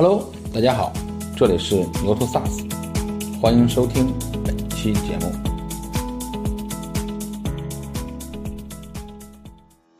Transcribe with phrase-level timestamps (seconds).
[0.00, 0.92] Hello，大家好，
[1.36, 2.70] 这里是牛头 SaaS，
[3.40, 5.32] 欢迎收听本期节目。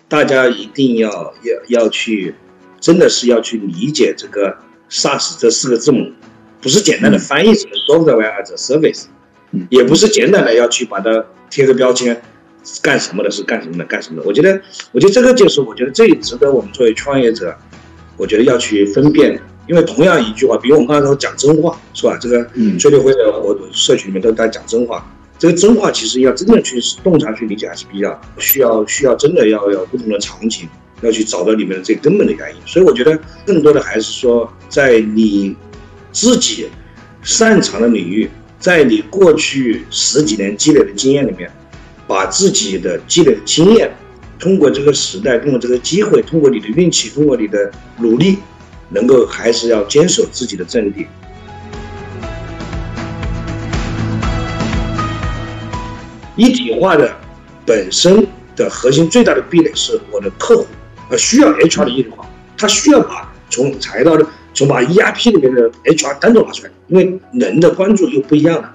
[0.07, 1.11] 大家一定要
[1.43, 2.33] 要要去，
[2.79, 4.57] 真的是要去理解这个
[4.89, 6.13] SaaS 这四个字母，
[6.63, 9.07] 不是简单的翻译成 Software as a Service，
[9.69, 12.23] 也不是简单的要去把它贴个标签，
[12.81, 14.29] 干什么的是干什么的干什么的。
[14.29, 14.63] 我觉得，
[14.93, 17.53] 我觉得这个就是我觉得最值得我们作为创业者，
[18.17, 19.43] 我觉得要去分辨。
[19.69, 22.17] 因为同样一句话，比如我们刚才说讲真话，是吧？
[22.19, 22.43] 这个
[22.79, 25.07] 崔立辉的我社群里面都在讲真话。
[25.39, 30.67] 这个真话其实要真正去洞察去理解，还是比较需要需要真的要有不同的场景，
[31.03, 32.57] 要去找到里面的最根本的原因。
[32.67, 35.55] 所以我觉得更多的还是说，在你
[36.11, 36.67] 自己
[37.23, 38.29] 擅长的领域，
[38.59, 41.49] 在你过去十几年积累的经验里面，
[42.07, 43.95] 把自己的积累的经验，
[44.41, 48.39] 通过这个时代，通过这个机会，通过你的运气，通过你的努力。
[48.91, 51.07] 能够还是要坚守自己的阵地。
[56.37, 57.13] 一体化的
[57.67, 60.67] 本身的核心最大的壁垒是我的客户，
[61.11, 62.25] 呃，需要 HR 的一体化，
[62.57, 68.73] 他需要把从财道的从把 ERP 里面的 HR 单独拿出来，因为人的关注又不一样了。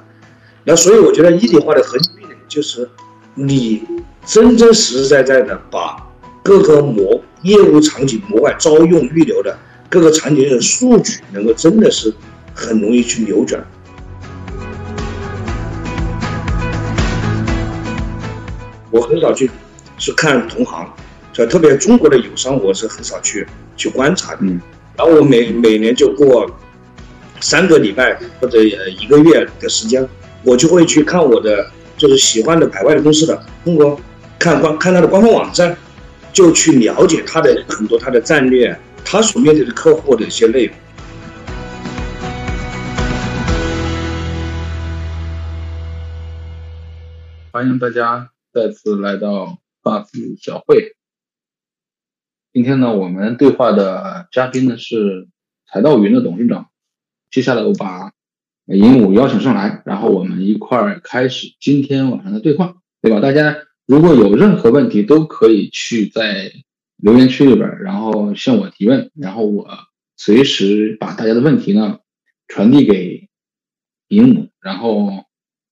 [0.65, 2.89] 那所以我觉得一体化的核心壁垒就是
[3.33, 3.83] 你
[4.25, 5.95] 真真实实在在的把
[6.43, 9.57] 各个模业务场景模块招用预留的。
[9.93, 12.11] 各个场景的数据能够真的是
[12.51, 13.63] 很容易去扭转。
[18.89, 19.51] 我很少去
[19.99, 20.91] 去看同行，
[21.31, 23.45] 就特别中国的友商，我是很少去
[23.77, 24.39] 去观察的。
[24.97, 26.49] 然后我每每年就过
[27.39, 30.09] 三个礼拜或者呃一个月的时间，
[30.41, 34.01] 我就会去看我的就是喜欢的海外的公司的中国
[34.39, 35.77] 看官看他的官方网站，
[36.31, 38.75] 就去了解他的很多他的战略。
[39.13, 40.75] 他所面对的客户的一些内容。
[47.51, 50.95] 欢迎大家再次来到 SaaS 小会。
[52.53, 55.27] 今天呢，我们对话的嘉宾呢是
[55.71, 56.71] 财道云的董事长。
[57.29, 58.13] 接下来我把
[58.65, 63.19] 鹦鹉邀请上来，然后我们一块儿开始今天晚上的对话，对吧？
[63.19, 63.55] 大家
[63.85, 66.51] 如果有任何问题，都可以去在。
[67.03, 69.67] 留言区里边，然后向我提问，然后我
[70.15, 71.99] 随时把大家的问题呢
[72.47, 73.27] 传递给
[74.07, 75.25] 鹦鹉，然后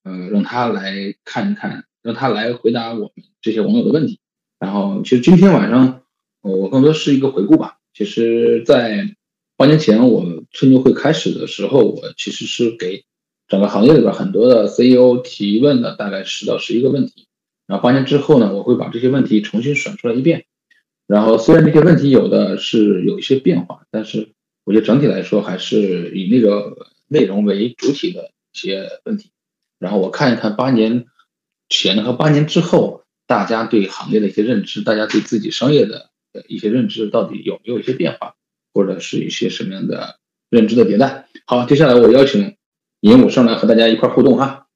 [0.04, 4.20] 呃让他来看一看，让他来回答我们这些网友的问题。
[4.58, 6.02] 然后其实今天晚上
[6.42, 7.78] 我更多是一个回顾吧。
[7.94, 9.16] 其实，在
[9.56, 13.04] 八年前我春牛会开始的时候，我其实是给
[13.48, 17.26] 整个行业里边很多的 CEO 提问的，大概十到十一个问题。
[17.66, 20.44] 然后八年之后呢，我会把这些问题重新选出来一遍。
[21.12, 24.30] 然后虽然这些问题有的是有一些变化，但是
[24.64, 29.30] 我觉得整体来说还是以那个内容为主体的一些问题。
[29.78, 31.04] 然后我看一看八年
[31.68, 36.08] 前和八年之后，大家对行业的一些认知，大家对自己商业的
[36.48, 38.36] 一些认知到底有没有一些变化，
[38.72, 40.18] 或者是一些什么样的
[40.48, 41.26] 认知的迭代。
[41.44, 42.56] 好，接下来我邀请
[43.00, 44.66] 尹武上来和大家一块互动哈。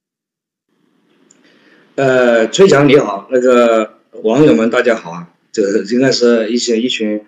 [1.94, 5.32] 呃，崔强你好，那个网友们大家好啊。
[5.56, 7.22] 这个应该是一些一群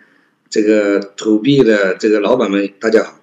[0.51, 3.21] 这个投币的这个老板们，大家好，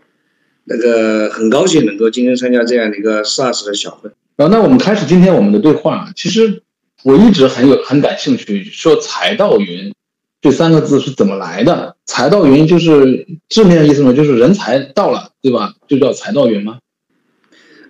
[0.64, 4.10] 那个很高兴能够今天参加这样的一个 SaaS 的小会。
[4.38, 6.12] 啊，那我们开始今天我们的对话。
[6.16, 6.64] 其实
[7.04, 9.94] 我一直很有很感兴趣，说财到云
[10.42, 11.96] 这三个字是怎么来的？
[12.08, 15.76] 财到云就是字面意思嘛，就是人才到了，对吧？
[15.88, 16.80] 就叫财到云吗？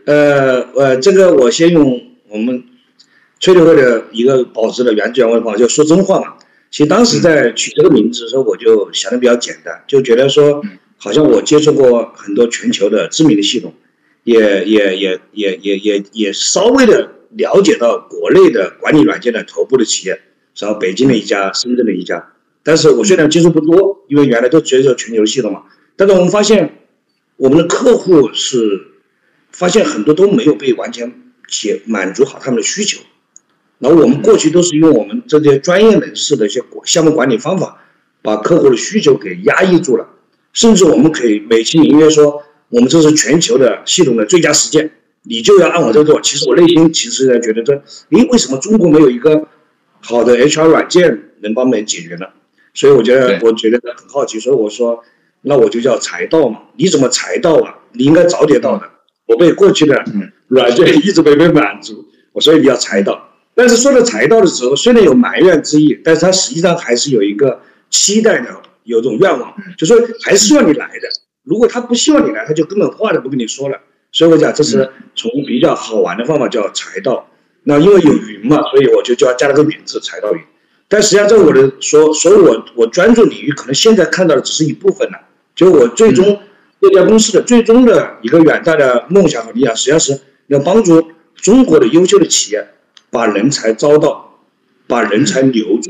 [0.05, 2.61] 呃呃，这个我先用我们
[3.39, 6.33] 崔立辉的一个保持的原汁原味的话，就说真话嘛。
[6.75, 10.61] 其实当时在取这个名字的时候，我就想的比较简单，就觉得说，
[10.97, 13.73] 好像我接触过很多全球的知名的系统，
[14.25, 20.19] 也也也也也也也稍微的了解到国内的管理软件的头部的企业，
[20.59, 22.33] 然后北京的一家，深圳的一家。
[22.61, 25.63] 但是我虽然接触不多，因为原来都接触全球系统嘛，
[25.95, 26.79] 但是我们发现，
[27.37, 28.87] 我们的客户是
[29.49, 32.99] 发现很多都没有被完全解满足好他们的需求。
[33.79, 37.81] 然后我们过去都是用我们这些专业人士的一些项目管理方法，
[38.21, 40.07] 把客户的需求给压抑住了。
[40.53, 44.89] 甚至我们可以美其名曰说，我们这是全球的系统的最佳实践，
[45.23, 46.21] 你就要按我这做。
[46.21, 47.73] 其实我内心其实在觉得这，
[48.11, 49.47] 诶，为什么中国没有一个
[49.99, 52.27] 好的 HR 软件能帮我们解决呢？
[52.73, 55.03] 所以我觉得，我觉得很好奇，所以我说，
[55.41, 56.59] 那我就叫财到嘛。
[56.77, 57.75] 你怎么财到啊？
[57.91, 58.83] 你应该早点到的。
[59.25, 60.03] 我被过去的
[60.47, 63.29] 软件一直没被满足，我所以你要财道。
[63.55, 68.49] 但是说到财道的时候，虽然有埋怨之意，但是他实际上还是有一个期待的，
[68.83, 71.07] 有种愿望，就说还是希望你来的。
[71.43, 73.79] 如果他不希望你来，他就根本话都不跟你说了。
[74.11, 77.27] 所以我讲这是从比较好玩的方法叫财道。
[77.63, 80.41] 那因为有云嘛，所以我就叫加了个名字财道云。
[80.87, 85.19] 但实际上在我的所，所以我我专注领域可能现在看到的只是一部分了。
[85.55, 86.39] 就我最终
[86.79, 92.67] 这家公司的最终的一个远大的梦想和理想，实际上是要帮助中国的优秀的企业
[93.15, 94.29] 把人才招到，
[94.87, 95.89] 把人才留住，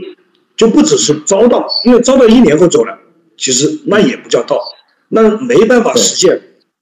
[0.56, 3.00] 就不只是招到，因为招到一年后走了，
[3.36, 4.62] 其实那也不叫到，
[5.10, 6.40] 那没办法实现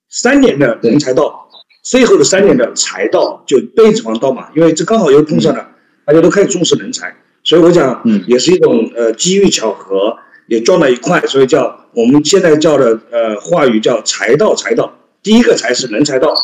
[0.10, 1.48] 三年的人才到，
[1.82, 5.66] 最后的三年的才到就背指望到嘛，因为这刚好又碰上了，
[6.06, 7.16] 大家都开始重视人才。
[7.46, 10.18] 所以我讲，嗯，也是一种呃机遇巧合，
[10.48, 14.94] 也撞到一块，所以叫我们现在叫的呃话语叫财道财道。
[15.22, 16.36] 第一个才是人才到，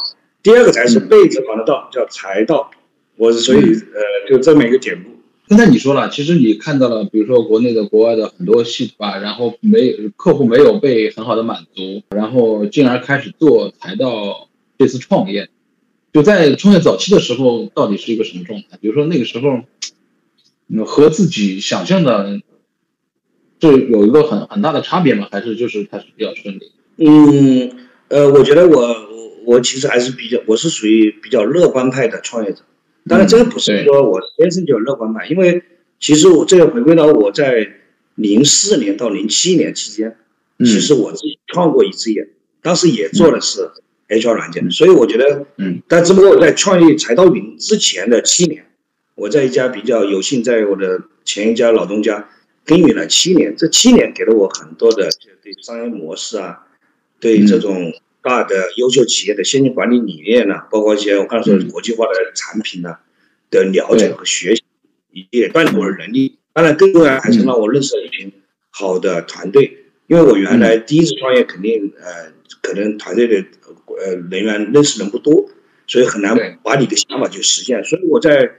[0.41, 2.71] 第二个才是被字旁的到，叫财道。
[3.19, 5.09] 我是所以呃就这么一个典故。
[5.49, 15.49] 刚才你说了，其实你看到了，比如说国内的、国外的很多系统啊，然后没客户没有被很好的满足，然后进而开始做才到这次创业。
[16.13, 18.77] 就在创业早期的时候，到底是一个什么状态？
[18.79, 19.61] 比如说那个时候。
[20.85, 22.41] 和自己想象的
[23.59, 25.27] 这有一个很很大的差别吗？
[25.31, 26.71] 还是就是还是比较顺利？
[26.97, 27.71] 嗯，
[28.09, 28.95] 呃，我觉得我
[29.45, 32.59] 我其实还是比较，我是属于比较乐观派的创业者。
[33.09, 35.63] 当然，这个不是说我天生就乐观派，因为
[35.99, 37.67] 其实我这个回归到我在
[38.15, 40.15] 零四年到零七年期间，
[40.59, 42.29] 其实我自己创过一次业，
[42.61, 43.71] 当时也做的是
[44.07, 48.65] HR 软件，所以我觉得，嗯，但只不过我在创业财道云之前的七年。
[49.15, 52.29] 我在一家比较有幸，在我的前一家老东家
[52.65, 56.65] 耕耘了七年，这七年给了我很多的就对商业模式啊，
[57.19, 62.97] 对这种大的优秀企业的先进管理理念呢，包括一些我刚才说的国际化的产品呢
[63.49, 64.63] 的了解和学习，
[65.31, 66.37] 也锻炼我的能力。
[66.53, 68.31] 当然，更重要还是让我认识了一群
[68.69, 72.31] 好的团队，因为我原来第一次创业，肯定呃
[72.61, 73.35] 可能团队的
[73.87, 75.49] 呃人员认识人不多，
[75.87, 77.81] 所以很难把你的想法去实现。
[77.83, 78.51] 所以我在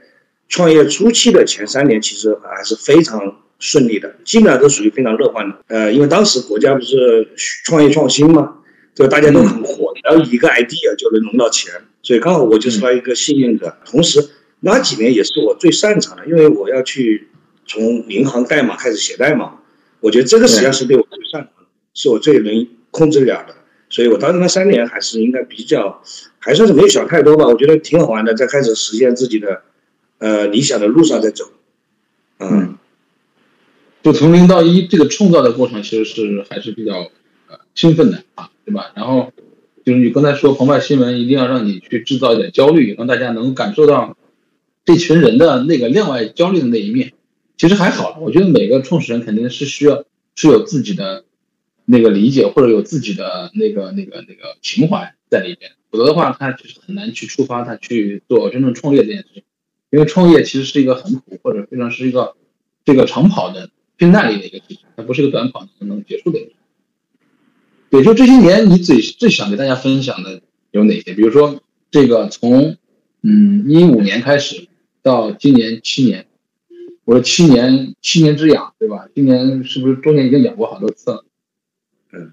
[0.49, 5.63] 创业初期的前三年，其实还是非常顺利的，基本上都属于非常乐观的。
[5.67, 7.29] 呃，因为当时国家不是
[7.65, 8.57] 创业创新嘛，
[8.93, 11.73] 就大家都很火，然后一个 idea 就能融到钱，
[12.03, 13.77] 所以刚好我就是那一个幸运的。
[13.85, 14.29] 同时
[14.59, 17.29] 那几年也是我最擅长的，因为我要去
[17.65, 19.59] 从银行代码开始写代码，
[19.99, 23.55] 我觉得这个实际上是对我最擅长的，是我最能控制了的。
[23.89, 26.01] 所以我当时那三年还是应该比较，
[26.39, 29.63] 还算是没有想太多吧，我觉得挺好玩的，在开始实现自己的。
[30.23, 31.45] 呃，理想的路上在走，
[32.37, 32.77] 嗯，
[34.03, 37.09] 就从零到一这个创造的过程，其实是还是比较
[37.49, 38.91] 呃兴奋的啊，对吧？
[38.95, 39.31] 然后
[39.83, 44.17] 就是你刚才说澎湃新闻一定要让你去制造一点焦虑，让大家能感受到
[44.85, 47.13] 这群人的那个另外焦虑的那一面。
[47.57, 50.03] 其实还好，我觉得每个创始人肯定是需要
[50.35, 51.25] 是有自己的
[51.85, 59.43] 那个理解，或者有自己的那个那个那个情怀在里边，否则的话，他就是很难去触发他去做真正创业这件事情。
[59.91, 62.35] 因为创业其实是一个很苦，或者非常是一个
[62.85, 66.39] 这个长跑的拼耐力的一个事情，它不是一个短跑就能结束的。
[67.91, 70.41] 也就这些年，你最最想给大家分享的
[70.71, 71.13] 有哪些？
[71.13, 71.61] 比如说
[71.91, 72.77] 这个从
[73.21, 74.67] 嗯一五年开始
[75.03, 76.25] 到今年七年，
[77.05, 79.07] 我说七年七年之痒，对吧？
[79.13, 81.25] 今年是不是中间已经养过好多次了？
[82.13, 82.31] 嗯，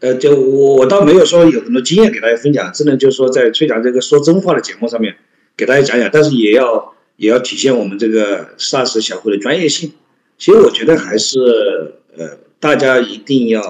[0.00, 5.16] 呃，就我我倒没有说有很多经验给大家分享，只能就是说在崔讲这个说真话的节目上面。
[5.54, 9.92] 给大家讲讲，但是也要也要体现我们这个 SaaS 小会的专业性。
[10.38, 11.38] 其实我觉得还是
[12.16, 13.60] 呃，大家一定要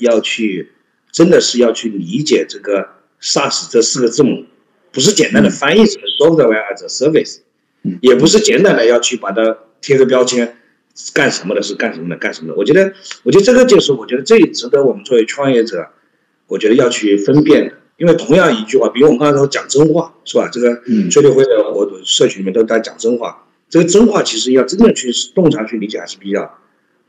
[0.00, 0.72] 要要去，
[1.12, 2.88] 真的是要去理解这个
[3.20, 4.46] SaaS 这四个字母，
[4.90, 7.38] 不是简单的翻译成 Software as a Service，
[8.00, 10.56] 也不是简单的要去把它贴个标签，
[11.14, 12.54] 干什么的是干什么的干什么的。
[12.56, 15.90] 我觉得，我觉得这个就是我觉得最值得我们作为创业者，
[16.48, 17.74] 我觉得要去分辨的。
[17.96, 20.48] 因为同样一句话，比如我们刚才说讲真话，是吧？
[20.52, 20.82] 这个
[21.12, 23.46] 崔六辉的我社群里面都在讲真话。
[23.70, 26.58] 这个真话其实要真正去洞察去理解，还是比较、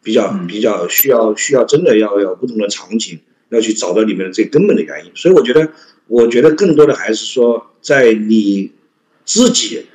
[0.04, 3.20] 比较、比较需要需要真的要有不同的场景，
[3.50, 5.12] 要去找到里面的最根本的原因。
[5.16, 5.72] 所以我觉得，
[6.08, 8.72] 我觉得更多的还是说，在你
[9.26, 9.86] 自己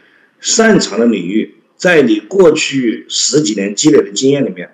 [0.40, 4.70] 擅长的领域，在你过去十几年积累的经验里面，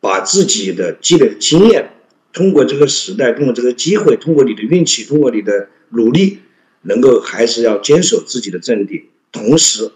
[0.00, 1.90] 把自己的积累的经验。
[2.32, 6.40] 通过这个时代，通过这个机会，通过你的运气，通过你的努力，
[6.82, 9.04] 能够还是要坚守自己的阵地。
[9.30, 9.92] 同时，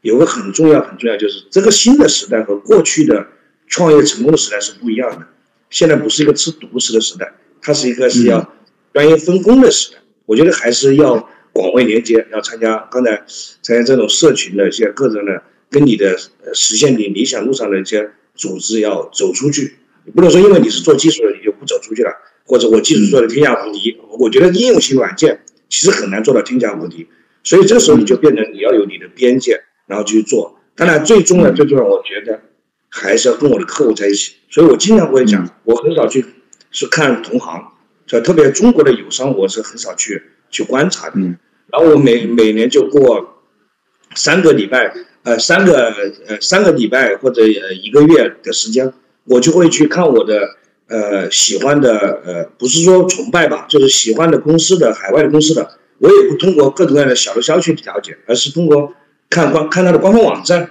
[0.00, 3.28] 有个很重要、很重要，就是这个新的时代和过去的
[3.66, 5.26] 创业成功的时代是不一样的。
[5.70, 8.54] 现在不是一个吃独食的时代，它是一个是要
[8.92, 9.98] 专业分工的时代。
[10.24, 13.24] 我觉得还是要广为连接，要参加刚才
[13.62, 16.16] 参加这种社群的一些各种的，跟你的
[16.54, 19.76] 实现你理想路上的一些组织，要走出去。
[20.14, 22.12] 不能说因为你是做技术的你就不走出去了，
[22.44, 27.08] 或者我技术做的天下无敌，我觉得应用型软件其实很难做到天下无敌。
[27.42, 30.60] 所以这时候你就变成你要有你的边界，然后去做。
[30.76, 32.40] 当然，最重要最重要，我觉得
[33.02, 34.32] 还是要跟我的客户在一起。
[34.50, 36.24] 所以我经常会讲，我很少去
[36.70, 37.72] 是看同行，
[38.06, 41.20] 就特别中国的友商，我是很少去去观察的。
[41.72, 43.42] 然后我每每年就过
[44.14, 45.92] 三个礼拜，呃，三个
[46.26, 48.92] 呃三个礼拜或者呃一个月的时间，
[49.24, 50.56] 我就会去看我的
[50.88, 55.78] 呃喜欢的呃，不是说崇拜吧，就是喜欢的公司的海外的公司的。
[55.98, 58.92] 我也不通过各种各样的小的消息去了解，而是通过
[59.30, 60.70] 看官看他的官方网站，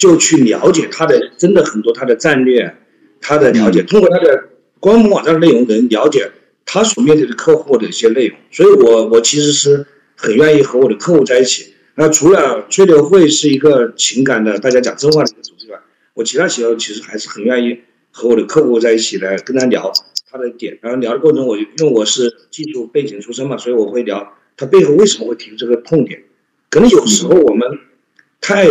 [0.00, 2.74] 就去了解他的真的很多他的战略，
[3.20, 4.48] 他的了解，通过他的
[4.80, 6.30] 官方网站的内容能了解
[6.64, 8.38] 他所面对的客户的一些内容。
[8.50, 11.74] 所以，我我其实是很愿意和我的客户在一起。
[11.96, 15.78] 那除了吹牛会是一个情感的大家讲真话的一个组织外，
[16.14, 17.80] 我其他时候其实还是很愿意
[18.10, 19.92] 和我的客户在一起来跟他聊
[20.30, 20.78] 他的点。
[20.80, 24.32] 然后聊的过程中，我因为我是技术背景出身嘛，所以我会聊。
[24.56, 26.22] 他背后为什么会提出这个痛点？
[26.70, 27.68] 可能有时候我们
[28.40, 28.66] 太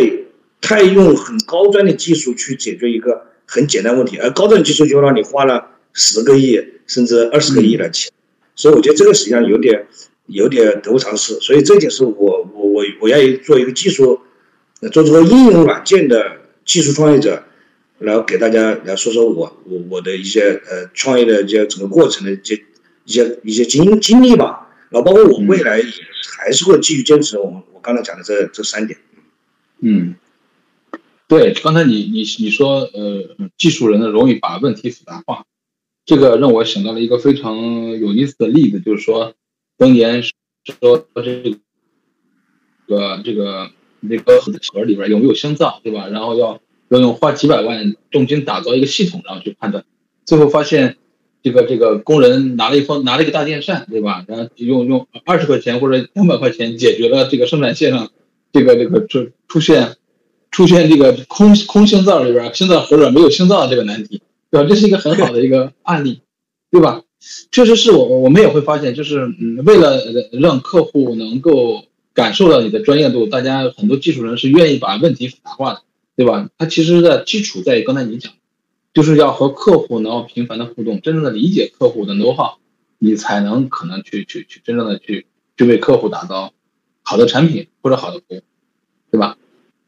[0.62, 8.12] 太用很高端的技术去解决一个很简单问题，而高端技术就让你花了十个亿甚至二十个亿的钱，
[8.56, 9.88] 所以我觉得这个实际上有点
[10.28, 11.34] 有点得不偿失。
[11.40, 14.20] 所以这就是我我我我愿意做一个技术，
[14.92, 17.44] 做这个应用软件的技术创业者，
[17.98, 22.64] 然后给大家来说说我我我的一些呃创业的一些整个过程的一些
[23.06, 24.68] 一些一些经经历吧。
[24.90, 25.86] 然后包括我未来也
[26.40, 29.00] 还是会继续坚持我们我刚才讲的这这三点。
[29.82, 30.16] 嗯，
[31.30, 35.46] 对，刚才你你你说呃，技术人呢容易把问题复杂化，
[36.04, 37.56] 这个让我想到了一个非常
[37.92, 39.36] 有意思的例子，就是说，
[39.78, 40.34] 当年说
[41.24, 41.56] 这
[42.88, 43.70] 个这个
[44.02, 44.42] 那个
[44.74, 46.10] 盒里边有没有香皂，对吧？
[46.10, 46.60] 然后要
[46.90, 49.86] 要用花几百万重金打造一个系统，然后去判断，
[50.26, 50.98] 最后发现。
[51.42, 54.26] 这个这个工人拿了一方拿了一个大电扇，对吧？
[54.28, 58.12] 然后用用二十块钱或者两百块钱解决了这个生产线上
[58.52, 59.96] 这个这个出出现
[60.60, 64.68] 出现这个空空心灶里边心脏盒里没有心脏这个难题，对吧？
[64.68, 66.20] 这是一个很好的一个案例，
[66.70, 67.02] 对吧？
[67.50, 70.02] 确实是我我们也会发现，就是嗯，为了
[70.34, 75.82] 让客户能够感受到你的专业度，大家很多技术人是愿意把问题复杂化的，
[76.18, 76.50] 对吧？
[76.58, 78.34] 它其实的基础在于刚才你讲。
[78.92, 82.58] 就是要和客户能够频繁的互动，真正的理解客户的 know how，
[82.98, 86.52] 你才能可能去去去真正的去去为客户打造
[87.04, 88.42] 好的产品或者好的服务，
[89.12, 89.38] 对吧？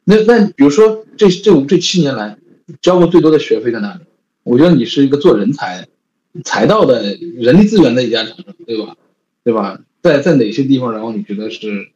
[0.03, 2.37] 那那比如说这这五这七年来
[2.81, 4.01] 交过最多的学费在哪里？
[4.43, 5.87] 我觉得你是一个做人才
[6.43, 8.95] 财道的人力资源的一家厂，对吧？
[9.43, 9.81] 对吧？
[10.01, 11.89] 在在哪些地方，然后你觉得是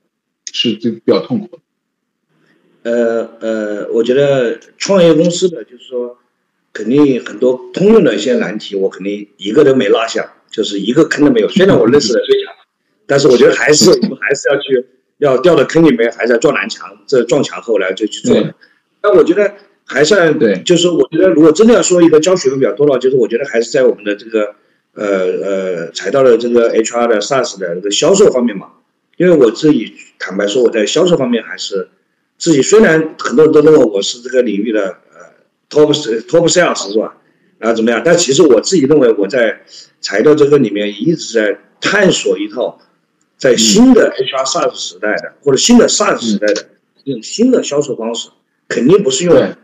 [0.52, 2.92] 是最比较痛苦的？
[2.92, 6.18] 呃呃，我觉得创业公司的就是说。
[6.78, 11.48] 肯定很多通用的一些难题，我肯定一个都没落下，就是一个坑都没有。
[11.48, 12.54] 虽然我认识的最强，
[13.06, 14.86] 但是我觉得还是我们还是要去
[15.18, 18.54] 要掉到坑里面，还是要撞南墙，这撞墙后来就去做的。
[19.02, 19.54] 但我觉得
[19.86, 24.56] 还算对，就是我觉得如果真的要说一个教学费比较多的话，就是我觉得还是在我们的这个
[24.94, 25.08] 呃
[25.44, 28.68] 呃财道的这个 HR 的 SaaS 的这个销售方面嘛。
[29.18, 31.90] 因为我自己坦白说，我在销售方面还是
[32.38, 35.36] 自己虽然很多人都认为我是这个领域的呃。
[35.68, 35.92] top
[36.28, 37.18] top sales 是吧？
[37.58, 38.00] 然后怎么样？
[38.06, 39.62] 但其实我自己认为，我在
[40.00, 42.80] 材料这个里面一直在探索一套
[43.38, 46.70] 在新的 HR SaaS 时代的或者新的 SaaS 时代的
[47.04, 48.30] 用新的销售方式，
[48.68, 49.56] 肯定不是用嗯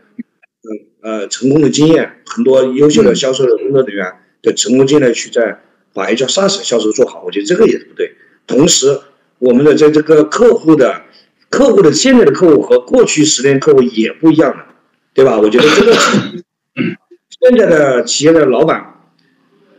[1.00, 4.12] 呃成功的经验，很多优秀的销售的工作人员
[4.42, 5.60] 的成功经验去在
[5.92, 7.22] 把 HR SaaS 销售做好。
[7.24, 8.12] 我觉得这个也不对。
[8.46, 9.00] 同时，
[9.38, 11.02] 我们的在这个客户的
[11.48, 14.66] 客户的现在的客户和过去十年客户也不一样了。
[15.14, 15.38] 对吧？
[15.38, 15.92] 我觉得这个
[17.28, 19.02] 现在的企业的老板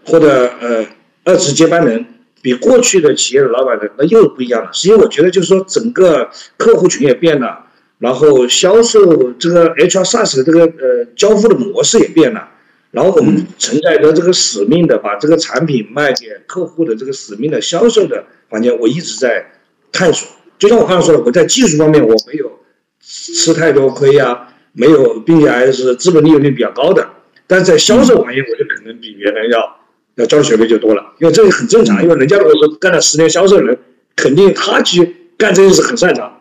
[0.06, 0.86] 或者呃
[1.24, 2.06] 二次接班人，
[2.44, 4.70] 比过去的企业的老板呢，那又不一样了。
[4.72, 7.66] 实际我觉得就是说，整个客户群也变了，
[7.98, 12.50] 然后销售这个 HR SaaS 的这个呃交付的模式也变了，
[12.92, 19.52] 然后我们承载着这个使命的，把这个产品卖给客户的这个使命的销售的环节，我一直在
[19.92, 20.28] 探索。
[20.60, 22.60] 就像我刚才说的，我在技术方面我没有
[23.02, 24.50] 吃太多亏呀。
[24.76, 27.08] 没有，并且还是资本利用率比较高的，
[27.46, 29.78] 但是在销售行业，我就可能比原来要
[30.16, 33.78] 要交的学费就多了，因为这个很正常，因为人家如果说干了十年销售人，
[34.16, 36.40] 肯定他去干这件事很擅长，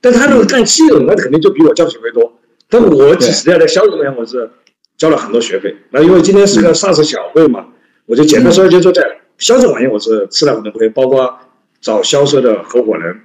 [0.00, 2.38] 但他如果干系统，那肯定就比我交的学费多。
[2.68, 4.50] 但我几十年在销售方面，我是
[4.96, 5.74] 交了很多学费。
[5.90, 7.66] 那因为今天是个上市小会嘛，
[8.06, 9.02] 我就简单说，就说在
[9.38, 11.38] 销售行业，我是吃了很多亏，包括
[11.80, 13.20] 找销售的合伙人，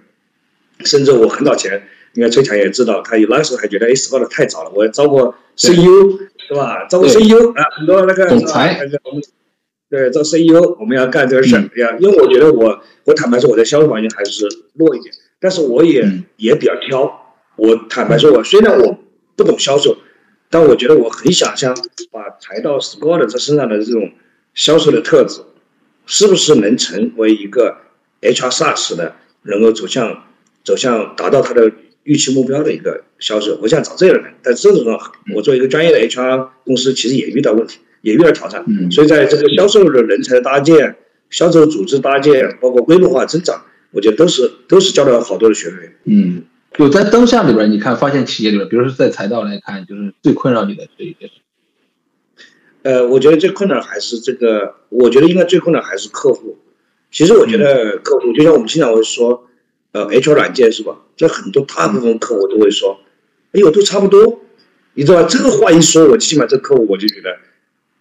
[0.85, 1.83] 甚至我很早前。
[2.13, 4.71] 应该崔强也知道，他有那时候还觉得 S 报的太早了。
[4.73, 6.87] 我招过 CEO，是吧？
[6.89, 8.81] 招过 CEO 啊，很多那个总裁，
[9.89, 11.97] 对，做 CEO 我们要干这个事儿呀。
[11.99, 17.35] 因为我觉得我我坦白说我在销售环境还是弱一点，但是我也也比较挑。
[17.55, 18.99] 我坦白说，我虽然我
[19.35, 19.97] 不懂销售，
[20.49, 21.75] 但我觉得我很想象
[22.11, 24.11] 把财到 Score 他身上的这种
[24.53, 25.41] 销售的特质，
[26.05, 27.77] 是不是能成为一个
[28.21, 30.23] HR SaaS 的，能够走向
[30.63, 31.71] 走向达到他的
[32.03, 33.57] 预期目标的一个销售？
[33.61, 34.33] 我想找这样的人。
[34.41, 34.99] 但这种
[35.35, 38.63] 我作为一个专业的 HR 公司，其实也遇到问题，也遇到挑战。
[38.67, 40.95] 嗯所以在这个销售的人才的搭建、
[41.29, 45.91] 销售组织搭建，包括规模化增长，我觉得都是都是交了好多的学费。
[46.05, 46.43] 嗯。
[46.77, 51.33] 就在当下里边，你看发现企业里边，比如说在财道来看，就是最困扰你的这一件事。
[52.83, 56.57] 呃，我觉得最困难还是这个，我觉得应该最困难还是客户。
[57.11, 59.47] 其实我觉得客户，就像我们经常会说，
[59.91, 60.95] 呃，HR 软件是吧？
[61.17, 62.99] 这很多大部分客户都会说，
[63.51, 64.39] 哎呦，都差不多，
[64.93, 65.27] 你知道吧？
[65.27, 67.35] 这个话一说，我起码这客户我就觉得，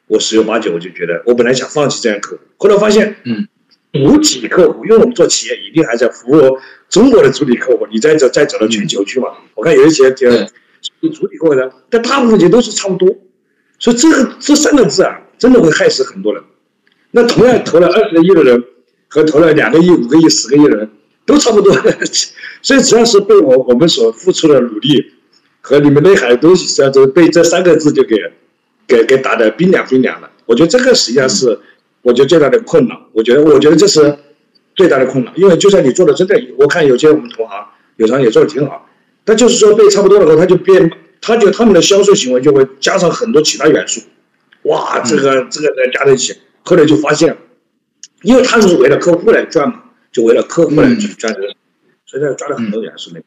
[0.09, 3.47] 我十有八九我就觉得，我本来想放弃这样客户，后来发现，嗯。
[3.91, 6.59] 主体客户，因为我们做企业一定还是要服务
[6.91, 7.87] 中国的主体客户。
[7.91, 9.29] 你再走再走到全球去嘛？
[9.55, 10.31] 我看有一些就
[11.09, 13.09] 主体客户的，但大部分也都是差不多。
[13.79, 16.43] 所以这个这三个字啊，真的会害死很多人。
[17.13, 18.63] 那同样投了二十个亿的人
[19.09, 20.91] 和投了两个亿、五个亿、十个亿的人
[21.25, 21.75] 都差不多。
[22.61, 25.13] 所以只要是被我我们所付出的努力
[25.63, 28.17] 和你们内涵的东西，实际上都被这三个字就给
[28.89, 30.29] 给给打得冰凉冰凉的。
[30.47, 31.61] 我觉得这个实际上是。
[32.01, 34.17] 我觉得最大的困扰，我觉得，我觉得这是
[34.77, 37.67] 最大的困扰，因为就算你做的真的，我看有些我们同行
[37.97, 38.89] 有常也做的挺好，
[39.25, 40.91] 但就是说被差不多了后，他就变，
[41.21, 44.01] 他就他们的销售行为就会加上很多其他元素，
[44.63, 47.37] 哇，这个这个再加在一起，后来就发现，
[48.23, 51.49] 因为他是为了客户来赚嘛，就为了客户来去赚这个，
[52.07, 53.21] 所以他抓了很多元素那，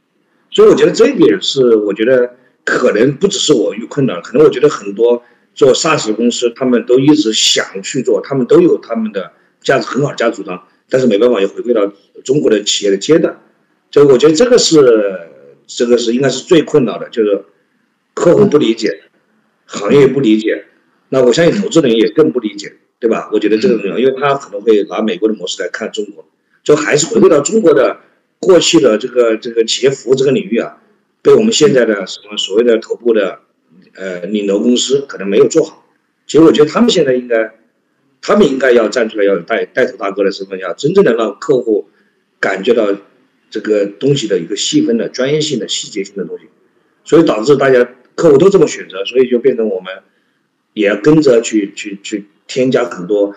[0.50, 5.22] 所以我觉得这一点是，我觉得可能不只是我遇困难，可能我觉得很多。
[5.54, 11.92] 做 SaaS 公司，他们都一直想去做，他们都有他们的价值很好的价值主张，但是没办法，又回归到
[12.24, 13.42] 中国的企业的阶段。
[13.92, 15.30] 所以我觉得这个是
[15.68, 17.44] 这个是应该是最困扰的，就是
[18.14, 19.04] 客户不理解，
[19.66, 20.66] 行业不理解，
[21.10, 23.30] 那我相信投资人也更不理解，对吧？
[23.34, 26.26] 我觉得这个重要，因为他可能会拿美国的模式来看中国，
[26.64, 27.98] 就还是回归到中国的
[28.40, 30.78] 过去的这个这个企业服务这个领域啊，
[31.22, 33.40] 被我们现在的什么所谓的头部的。
[33.96, 35.86] 呃，领头公司可能没有做好，
[36.26, 37.54] 其实我觉得他们现在应该，
[38.22, 41.88] 他们应该要站出来，要带带头大哥的身份，要真正的让客户
[42.40, 42.88] 感觉到
[43.50, 46.46] 这个东西的一个细分的专业性的细节性的东西，
[47.04, 49.94] 所以导致大家客户都这么选择，所以就变成我们
[50.74, 53.36] 也要跟着去去去添加很多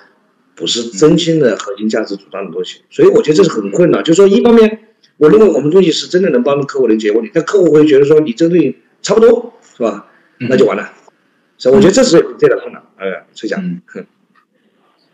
[0.55, 4.05] 不是真心的核心价值主张的东西，所以我觉得这是很困难。
[4.05, 4.81] 就是说，一方面
[5.17, 10.13] 我认为我们东西是真的能帮助客户能解决问题，但客户会觉得说你这东西差不多是吧？
[10.49, 10.93] 那就完了，
[11.59, 12.83] 所以我觉得这是最大困难。
[12.97, 13.61] 哎，崔讲。
[13.65, 13.81] 嗯，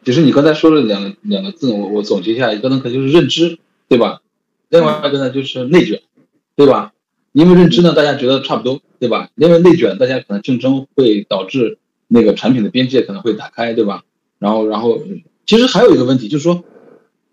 [0.05, 4.23] 其实你刚才说了两两个字，我我总结一下，一个呢可能就是认知，对吧？
[4.69, 6.01] 另外一个呢就是内卷，
[6.57, 6.93] 对吧？
[7.33, 9.29] 因为认知呢，大家觉得差不多，对吧？
[9.37, 14.05] 因为内卷，大家可能竞争会导致那个产品的边界可能会打开，对吧？
[14.39, 15.03] 然后，然后，
[15.47, 16.65] 其实还有一个问题就是说，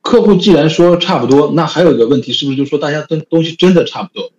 [0.01, 4.31] 客户既然说差不多，那还有一个问题是不是就是说大家东东西真的差不多？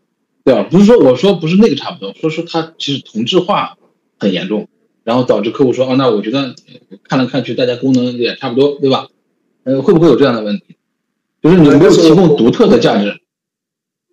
[0.49, 0.63] 对吧？
[0.63, 3.77] 不是说我说不是那个差不多，说说它其实同质化
[4.19, 4.67] 很严重，
[5.05, 6.55] 然后导致客户说啊，那我觉得
[7.05, 9.09] 看来看去大家功能也差不多，对吧？
[9.65, 10.77] 呃，会不会有这样的问题？
[11.43, 13.21] 就是你没有提供独特的价值。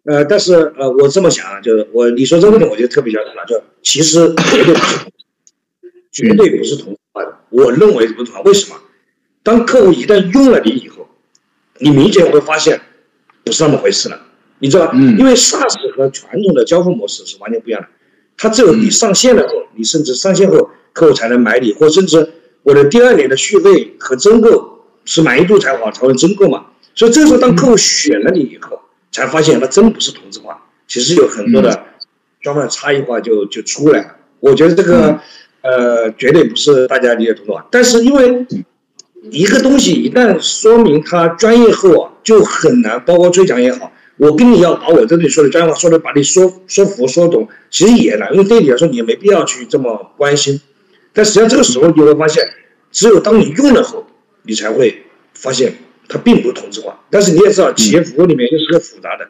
[0.03, 5.05] 呃，但是呃，我这么想啊，就是我你说这个问题，我就特别较真了，就其实绝对不是，
[6.11, 7.37] 绝对不是同质化的。
[7.49, 8.75] 我认为不同化，为什么？
[9.41, 11.07] 当客户一旦用了你以后，
[11.79, 12.81] 你明显会发现
[13.45, 14.19] 不是那么回事了。
[14.65, 17.87] 你知道，因为 SaaS 和传统的交付模式是完全不一样的。
[18.35, 22.27] 它只有你上线了后，你甚至上线后客户才能买你，或甚至
[22.63, 26.65] 我的第二年的续费和增购是满意度才好才会增购嘛。
[26.95, 28.79] 所以这时候当客户选了你以后，
[29.11, 31.83] 才发现它真不是同质化，其实有很多的
[32.41, 34.15] 专门差异化就就出来了。
[34.39, 35.19] 我觉得这个
[35.61, 38.47] 呃绝对不是大家理解同质化，但是因为
[39.29, 43.91] 一个东西一旦说明它专业后啊，就很难，包括追讲也好。
[44.17, 50.61] 我跟你要把我这里说的专业话说的，把你说说服说懂，其实也难，因为对你来说你也没必要去这么关心。
[51.11, 52.47] 但实际上这个时候你会发现，
[52.91, 54.07] 只有当你用了后，
[54.43, 55.75] 你才会发现
[56.07, 57.03] 它并不同质化。
[57.09, 59.29] 但是你也知道，企业服务里面又是个复杂的，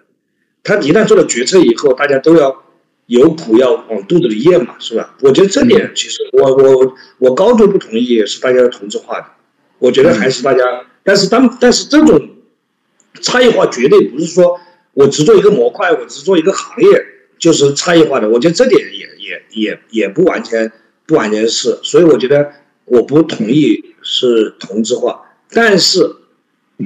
[0.64, 2.64] 他一旦做了决策以后，大家都要
[3.08, 5.16] 有苦要往肚子里咽嘛，是吧？
[5.22, 9.26] 我觉得这点其实我我我高度不同意是大家的同质化的，
[9.80, 10.64] 我觉得还是大家，
[11.04, 12.30] 但是当但是这种
[13.22, 14.60] 差异化绝对不是说。
[14.96, 17.06] 我只做一个模块，我只做一个行业，
[17.38, 18.28] 就是差异化的。
[18.28, 20.72] 我觉得这点也也也也不完全
[21.06, 22.52] 不完全是，所以我觉得
[22.86, 26.16] 我不同意是同质化，但是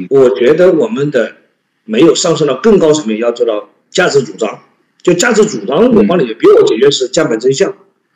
[0.10, 1.38] 我觉得我们的
[1.86, 4.60] 没有上升到更高层面，要做到价值主张。
[5.02, 7.74] 就价值主张，我帮你，比如我解决是降本增效，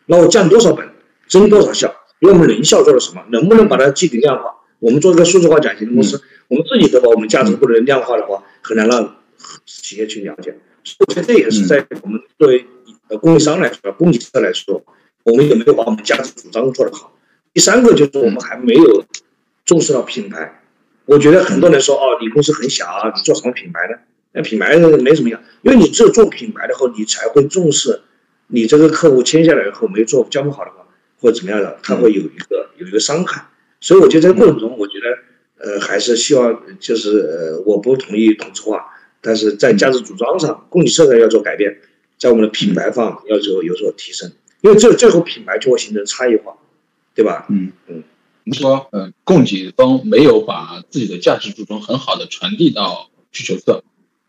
[0.08, 0.86] 那我降多少本，
[1.30, 1.88] 增多少效？
[2.20, 3.24] 比如我们能效做了什么？
[3.32, 4.54] 能不能把它具体量化？
[4.80, 9.16] 我们做一个数字化转型的公司，我们自己都把我们价值不能量化的话，很难让
[9.66, 10.56] 企业去了解。
[11.00, 12.66] 我觉得这也是在我们作为
[13.10, 14.84] 呃供应商来说，供给侧来说，
[15.24, 17.18] 我们有没有把我们价值主张做得好？
[17.54, 19.06] 第三个就是我们还没有
[19.66, 20.62] 重视到品牌。
[21.06, 23.98] 我觉得很多人说哦，你公司很小啊，你做什么品牌呢？
[24.32, 28.02] 那品牌没什么用，因为你只有做品牌的话，你才会重视
[28.48, 30.88] 你这个客户签下来以后没做交不好的话，
[31.20, 33.48] 或者怎么样的，他会有一个有一个伤害。
[33.80, 38.93] 所以我觉得在过程中，我觉得呃还是希望就是呃我不同意同质化，
[39.24, 41.80] 但是在价值组装上，供给侧上要做改变，
[42.20, 44.32] 在我们的品牌方要做有所提升，
[44.62, 46.58] 因为这最后品牌就会形成差异化，
[47.16, 47.48] 对吧？
[47.50, 48.04] 嗯嗯，
[48.44, 53.84] 你说呃供给方没有把自己的价值组装很好的传递到需求侧。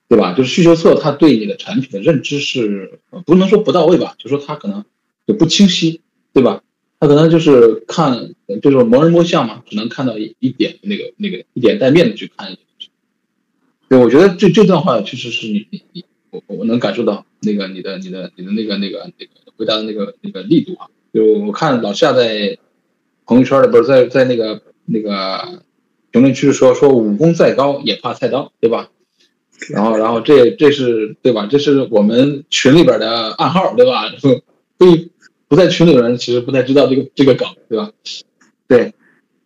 [0.07, 0.35] 对吧？
[0.35, 4.85] 就是需求侧，他对你的产品的认知是不能说不到位吧，就说他可能
[5.27, 6.03] 就不清晰，
[6.35, 6.63] 对吧？
[7.01, 12.55] 他可能就是看，就是盲人摸象嘛，只能看到一一点那个那个一点带面的去看。
[14.01, 20.89] 我觉得这这段话确实是你你你我我能感受到那个你的你的你的那个那个那个回答的那个那个力度啊。
[21.13, 22.59] 就我看老夏在
[23.27, 25.63] 朋友圈里不是在在那个那个
[26.11, 28.91] 评论区说说武功再高也怕菜刀，对吧？
[29.71, 31.47] 然后，然后这这是对吧？
[31.51, 34.11] 这是我们群里边的暗号，对吧？
[34.77, 34.87] 不
[35.47, 37.93] 不在群里的人其实不太知道这个这个梗，对吧？
[38.67, 38.93] 对。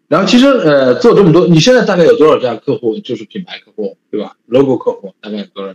[0.09, 5.75] 然后其实呃，做这么多，你现在大概有多少家客户就是品牌客户，对吧？logo 客户大概有多少？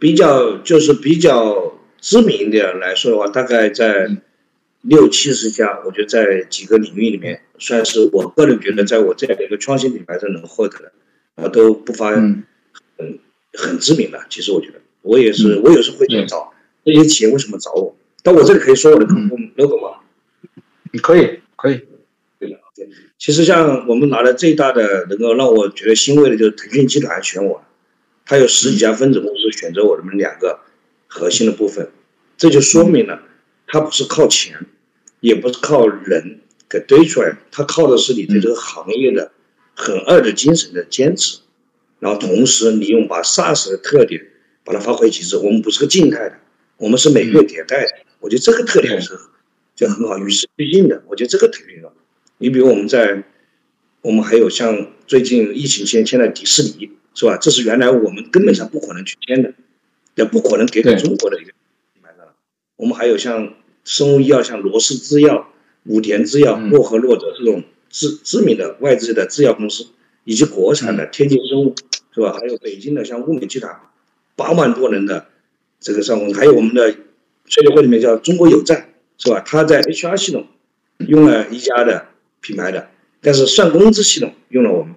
[0.00, 4.10] 比较就是比较知名的来说的话，大概在
[4.80, 5.78] 六七十家。
[5.86, 10.92] 我觉得在几个领域里面，算是我个人觉得，在我这样的一个创新品牌上能获得的，
[11.36, 12.10] 啊都不乏。
[12.10, 12.42] 嗯，
[13.52, 14.20] 很知名的。
[14.28, 16.52] 其实我觉得，我也是，我有时候会去找
[16.84, 17.94] 这些企业为什么找我。
[18.24, 19.98] 但我这里可以说我的客户 logo 吗？
[20.90, 21.80] 你可以，可以。
[23.22, 27.62] 其实像我们拿的最大的能够让我觉得欣慰的，就是腾讯集团选我，
[28.26, 30.58] 它有十几家分子公司选择我们两个
[31.06, 31.88] 核心的部分，
[32.36, 33.22] 这就说明了，
[33.68, 34.66] 他不是靠钱，
[35.20, 39.30] 也不是靠人给堆出来，他靠的是你对这个行业的
[39.76, 41.38] 很二的精神的坚持。
[42.00, 44.20] 然后同时你用把 SaaS 的特点
[44.64, 45.36] 把它发挥极致。
[45.36, 46.40] 我们不是个静态的，
[46.76, 47.92] 我们是每个月迭代的。
[48.18, 49.16] 我觉得这个特点是
[49.76, 51.04] 就很好，与时俱进的。
[51.06, 51.94] 我觉得这个特别好。
[52.42, 53.22] 你比如我们在，
[54.00, 57.36] 我们还有像最近疫情期间签的迪士尼，是吧？
[57.40, 59.54] 这是原来我们根本上不可能去签的，
[60.16, 61.52] 也不可能给给中国的一个
[61.94, 62.34] 品牌的。
[62.74, 65.52] 我们还有像生物医药，像罗氏制药、
[65.84, 69.86] 武田制药、洛和诺德这种知知名的外资的制药公司。
[70.24, 71.74] 以及国产的天津生物
[72.14, 72.32] 是吧？
[72.32, 73.76] 还有北京的像物美集团，
[74.36, 75.26] 八万多人的
[75.80, 76.94] 这个上公司，还有我们的
[77.46, 79.40] 吹牛会里面叫中国有赞是吧？
[79.40, 80.46] 他在 HR 系统
[81.08, 82.06] 用了一家的
[82.42, 82.90] 品牌的，
[83.22, 84.94] 但是算工资系统用了我们，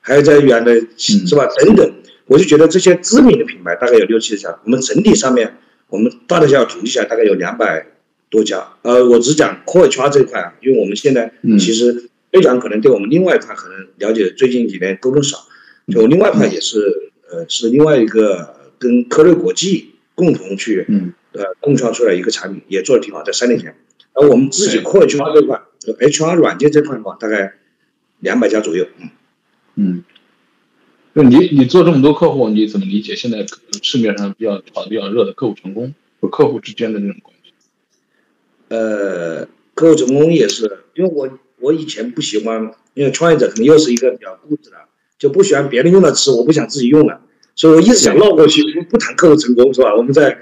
[0.00, 1.46] 还有在原的是吧？
[1.60, 1.92] 等等，
[2.26, 7.86] 我就觉得这些知名的品牌大概有六七十家，我们整体上面我们大的小统计下来大概有两百
[8.28, 8.66] 多家。
[8.82, 12.10] 呃，我只讲 Core HR 这一块啊，因为我们现在其实。
[12.30, 15.38] 队长可能对我们另外一块可能了解，最近几年沟通少。
[15.90, 20.86] 就另外一块也是，呃，是另外一个跟科瑞国际共同去，
[21.32, 23.74] 呃，共创出来一个产品，也做的挺好，在三年前。
[24.20, 25.60] 而我们自己扩 HR 这块
[25.98, 27.54] ，HR 软件这块的话，大概
[28.20, 28.86] 两百家左右。
[28.96, 29.10] 嗯
[29.76, 30.04] 嗯，
[31.14, 33.46] 就你你做这么多客户，你怎么理解现在
[33.82, 37.52] 市面上比较炒的比较热的客户成功和客户之间的那种关系？
[38.68, 41.38] 呃，客户成功也是，因为我。
[41.60, 44.76] 我以前不喜欢，因为创业者可能又是一个比较固执的，
[45.18, 47.20] 就不喜欢别人用的词，我不想自己用了，
[47.56, 49.92] 所以我一直想绕过去，不谈客户成功，是吧？
[49.96, 50.38] 我们在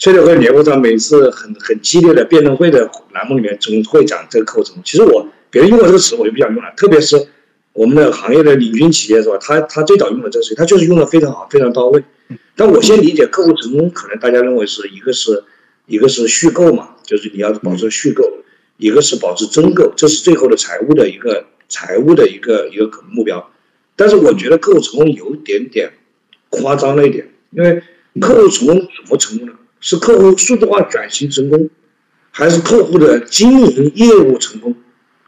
[0.00, 4.82] 吹牛会年会上，每次很很激烈的辩论会的栏目里面，总会讲这个客户成功。
[4.82, 7.28] 其实我别人用了这个词，我就不想用了，特别是
[7.74, 9.36] 我们的行业的领军企业，是吧？
[9.38, 12.02] 他他最早用的这个词，他就是用的非常好，非常到位。
[12.56, 15.44] 但我先理解客户成功，可能大家认为是一个是
[15.84, 18.24] 一个是虚构嘛，就是你要保持虚构。
[18.78, 23.50] 一个是保持增购，这是最后的财务的一个财务的一个一个可能目标，
[23.94, 25.92] 但是我觉得客户成功有点点
[26.48, 27.82] 夸张了一点，因为
[28.18, 29.52] 客户成功怎么成功呢？
[29.80, 31.68] 是客户数字化转型成功，
[32.30, 34.74] 还是客户的经营业务成功，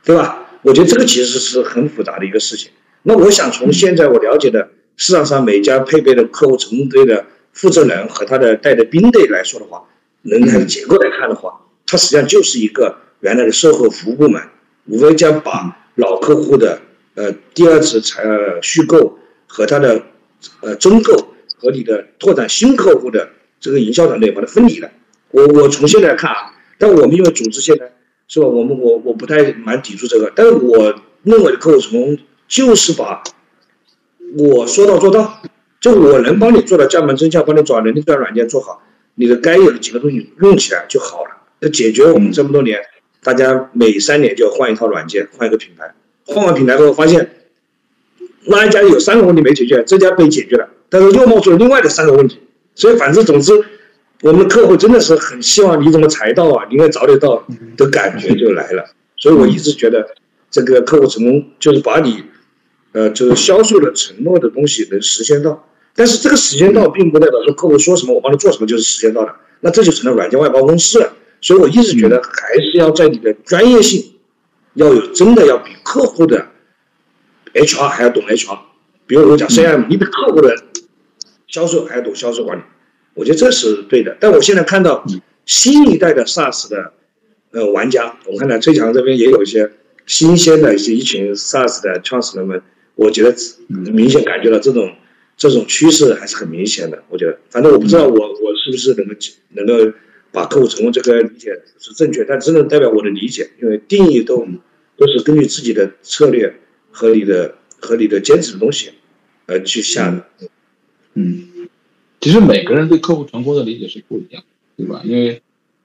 [0.04, 0.46] 对吧？
[0.62, 2.70] 我觉得这个其实是很复杂的一个事情。
[3.02, 9.82] 那我想从现在我了解的市场上每家配备的客户成功队的负责人和他的带的兵队来说的话，
[10.22, 12.98] 人才的结构来看的话，它实际上就是一个。
[13.22, 14.42] 原来的售后服务部门，
[14.86, 16.80] 无非将把老客户的
[17.14, 18.24] 呃第二次采
[18.60, 20.02] 续购和他的
[20.60, 21.14] 呃增购
[21.56, 23.30] 和你的拓展新客户的
[23.62, 24.90] 这个营销团队把它分离了。
[25.30, 27.92] 我我从现在看啊，但我们因为组织现在
[28.28, 33.22] 是吧，我们我我不太蛮抵触这个，但是我认为的客户从就是把
[34.36, 35.40] 我说到做到，
[35.80, 38.82] 就我能帮你做到降本增效，帮你转能力转软件做好，
[39.14, 42.80] 你的该有的几个东西用起来就好了，要解决我们这么多年
[43.22, 45.94] 大家每三年就要换一套软件，换一个品牌，
[46.26, 47.30] 换完品牌之后发现
[48.44, 52.40] 那一家有三个问题没解决，这家被解决了，但是又冒出了另外的三个问题，
[52.74, 53.52] 所以反正总之。
[54.22, 56.64] 我们的客户真的是很希望你怎么才到啊？
[56.68, 57.44] 你应该早点到
[57.76, 58.84] 的感觉就来了。
[59.16, 60.14] 所以我一直觉得，
[60.48, 62.22] 这个客户成功就是把你，
[62.92, 65.68] 呃，就是销售的承诺的东西能实现到。
[65.96, 69.34] 但是这个时间到，并不代表说客户说什么我帮他做什么就是时间到了。
[69.58, 71.12] 那这就成了软件外包公司了。
[71.40, 74.12] 所以我一直觉得，还是要在你的专业性
[74.74, 76.46] 要有真的要比客户的
[77.54, 78.56] HR 还要懂 HR。
[79.08, 80.54] 比如我讲 CM，你比客户的
[81.52, 82.62] 销售还要懂销售管理。
[83.14, 85.04] 我觉得这是对的，但我现在看到
[85.44, 86.94] 新一代的 SaaS 的
[87.50, 89.70] 呃玩家，我看到崔强这边也有一些
[90.06, 92.62] 新鲜的一些一群 SaaS 的创始人们，
[92.94, 93.36] 我觉得
[93.68, 94.94] 明显感觉到这种
[95.36, 97.02] 这种趋势还是很明显的。
[97.10, 99.14] 我觉得，反正我不知道我我是不是能够
[99.50, 99.92] 能够
[100.30, 104.48] 把客户成功这个理解是正确，但真的代表我的理解，因为定义都
[104.96, 106.54] 都是根据自己的策略
[106.90, 108.92] 和你的和你的坚持的东西
[109.44, 110.48] 呃去下的，嗯。
[111.14, 111.68] 嗯
[112.20, 114.44] 其实每个人对客户成功的理解是不一样，
[114.76, 115.02] 对吧？
[115.04, 115.42] 因为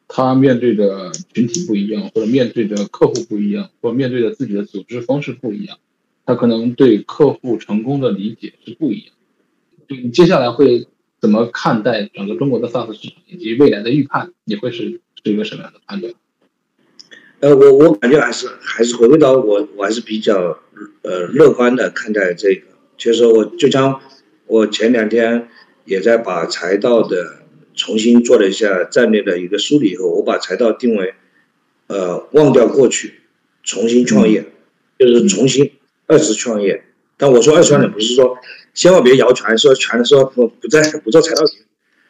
[0.08, 5.80] 他面对的群体不一样，或者面对的客户不一样，或面对的自己的组织方式不一样，
[6.26, 9.16] 他可能对客户成功的理解是不一样。
[9.90, 10.88] 就你接下来会
[11.20, 14.32] 怎么看待整个中国的 SaaS 市场以及未来的预判？
[14.44, 16.14] 你会是是一个什么样的判断？
[17.40, 20.60] 呃，我我感觉还是还是回归到我我还是比较
[21.02, 22.68] 呃乐观的看待这个。
[22.98, 24.00] 其实我就像
[24.48, 25.48] 我前两天。
[25.90, 31.14] 也在把财道的重新做了一下战略的一个梳理以后，我把财道定为，
[31.88, 33.22] 呃，忘掉过去，
[33.64, 34.44] 重新创业，
[35.00, 35.72] 就是重新
[36.06, 36.84] 二次创业。
[37.16, 38.38] 但我说二次创业不是说
[38.74, 41.44] 千万别摇拳，说拳的说不不在不做财道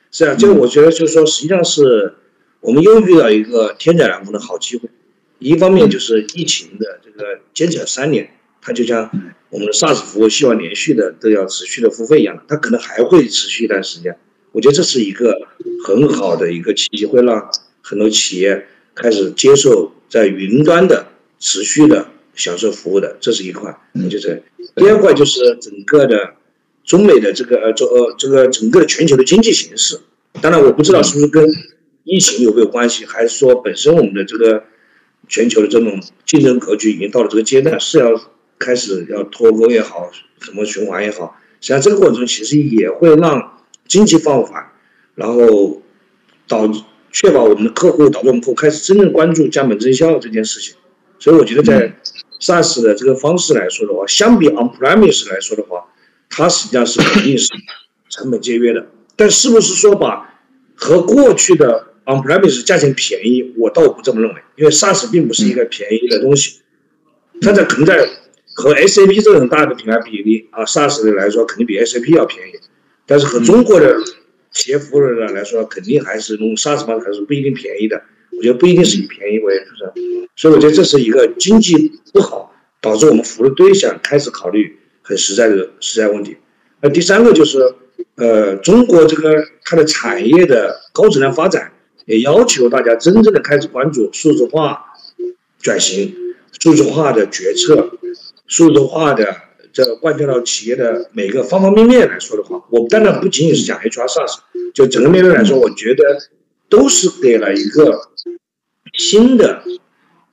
[0.09, 2.15] 是啊，这个我觉得就是说，实际上是
[2.61, 4.89] 我们又遇到一个天载难逢的好机会。
[5.37, 8.31] 一方面就是疫情的这个坚持了三年，
[8.67, 9.09] 它就像。
[9.49, 14.17] 我们的 SaaS 服务希望连续的都要持续的付费一样的，它可能还会持续一段时间。
[14.51, 15.47] 我觉得这是一个
[15.85, 17.49] 很好的一个契机，会让
[17.81, 21.07] 很多企业开始接受在云端的
[21.39, 23.73] 持续的享受服务的，这是一块。
[24.11, 24.43] 就是
[24.75, 26.33] 第二块就是整个的
[26.83, 29.97] 中美的这个呃这呃这个整个的全球的经济形势。
[30.41, 31.49] 当然我不知道是不是跟
[32.03, 34.65] 疫情有没有关系，还是说本身我们的这个
[35.29, 38.21] 全球的这种竞争格局已经到了这个阶段，是要。
[38.59, 44.71] 开始要脱钩也好，什么循环也好，实际上这个过程中其实也会让经济放缓，
[45.15, 45.81] 然后
[46.47, 46.69] 导
[47.11, 50.75] 确保我们的客户导致我们客户开始真正关注降本增效这件事情。
[51.19, 51.95] 所以我觉得在
[52.39, 55.85] SaaS 的这个方式来说的话，相比 On-premise 来说的话，
[56.29, 57.47] 它实际上是肯定是
[58.09, 58.87] 成本节约的。
[59.15, 60.39] 但是不是说把
[60.75, 66.59] 和过去的 On-premise 价钱便宜，我倒不这么认为，因为 SaaS 并不是一个便宜的东西，
[67.41, 68.07] 它在可能在。
[68.57, 72.53] 和 SAP 这种大的品牌比例啊，SaaS 的来说肯定比 SAP 要便宜，
[73.05, 73.95] 但是和中国的
[74.51, 78.01] 企业服务的来说，肯定还是用 SaaS 方式还是不一定便宜的。
[78.35, 79.93] 我觉得不一定是以便宜为主的，
[80.35, 86.37] 所以我觉得这是一个经济不好导致我们服务的对象开始考虑很实在的实在问题。
[86.81, 87.59] 那第三个就是，
[88.15, 91.71] 呃，中国这个它的产业的高质量发展，
[92.05, 94.83] 也要求大家真正的开始关注数字化
[95.59, 96.15] 转型、
[96.59, 97.91] 数字化的决策。
[98.47, 99.35] 数字化的
[99.73, 104.37] 这贯彻到企业的每个方方面面来说的话，我当然不仅仅是讲 HR SaaS，
[104.73, 106.17] 就整个面面来说，我觉得
[106.69, 108.09] 都是给了一个
[108.93, 109.61] 新的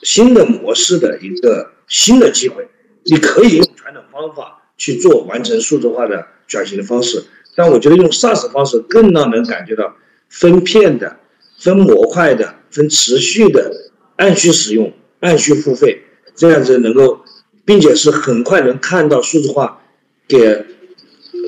[0.00, 2.68] 新的模式的一个新的机会。
[3.04, 7.24] 你可以用传统方法去做完成数字化的转型的方式，
[7.54, 9.94] 但我觉得用 SaaS 方式更让人感觉到
[10.30, 11.18] 分片的、
[11.58, 16.02] 分模块的、分持续的、按需使用、按需付费，
[16.34, 17.20] 这样子能够。
[17.64, 19.80] 并且是很快能看到数字化
[20.28, 20.64] 给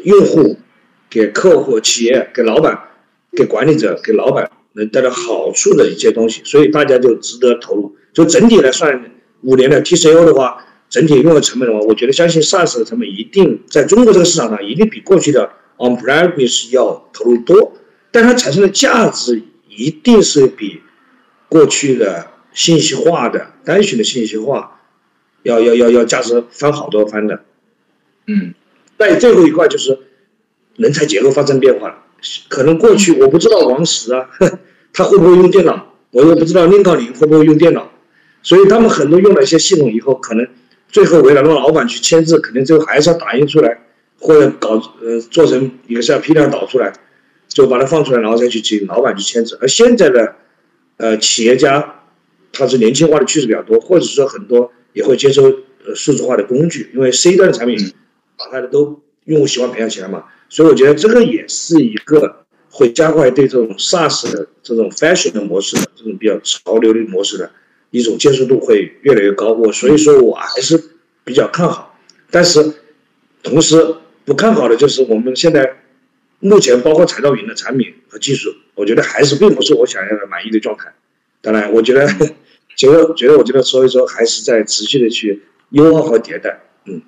[0.05, 0.59] 用户、
[1.11, 2.79] 给客户、企业、给老板、
[3.37, 7.97] 给管理者、给老板能带来好处的一些东西，所以大家就值得投入。
[8.13, 17.75] 就整体来算，五年的 TCO 的话，整体用的成本的话，我觉得相信 SaaS 的成本一定在中国这个市场上一定比过去的 On-premise 要投入多，
[18.11, 20.81] 但它产生的价值一定是比
[21.49, 24.76] 过去的信息化的单纯的信息化。
[25.47, 27.41] 要要要要价值翻好多番的。
[28.27, 28.55] 嗯，
[28.99, 29.99] 在最后一块就是
[30.77, 32.03] 人才结构发生变化了，
[32.49, 34.29] 可能过去我不知道王石啊，
[34.93, 37.91] 他会不会用电脑，我又不知道林高宁会不会用电脑，
[38.43, 40.47] 所以他们很多用了一些系统以后，可能
[40.89, 43.87] 最后为了让老板去签字，肯定最后还是要打印出来，
[44.19, 46.93] 或者搞呃做成也是要批量导出来，
[47.47, 49.57] 就把它放出来，然后再去请老板去签字。
[49.63, 50.35] 而现在的
[50.97, 52.03] 呃企业家，
[52.53, 55.45] 他是年轻化的趋势比较多，或者说很多也会接收
[55.85, 57.77] 呃数字化的工具，因为 C 端的产品。
[58.39, 67.51] 把它的都用户习惯培养起来嘛，所以我觉得这个也是一个会加快对这种 SaaS 的这种 fashion 的模式的这种比较潮流的模式的
[67.91, 69.55] 一种接受度会越来越高。
[69.55, 70.79] 我所以说我还是
[71.25, 71.99] 比较看好，
[72.31, 72.75] 但是
[73.43, 75.79] 同时不看好的就是我们现在
[76.41, 80.93] 目前包括彩道云的产品和技术，我觉得还是并不是我想要的满意的状态。
[81.41, 82.07] 当然，我觉得
[82.77, 86.61] 觉得觉得我觉得所以说还是在持续的去优化和迭代。
[86.85, 87.03] 嗯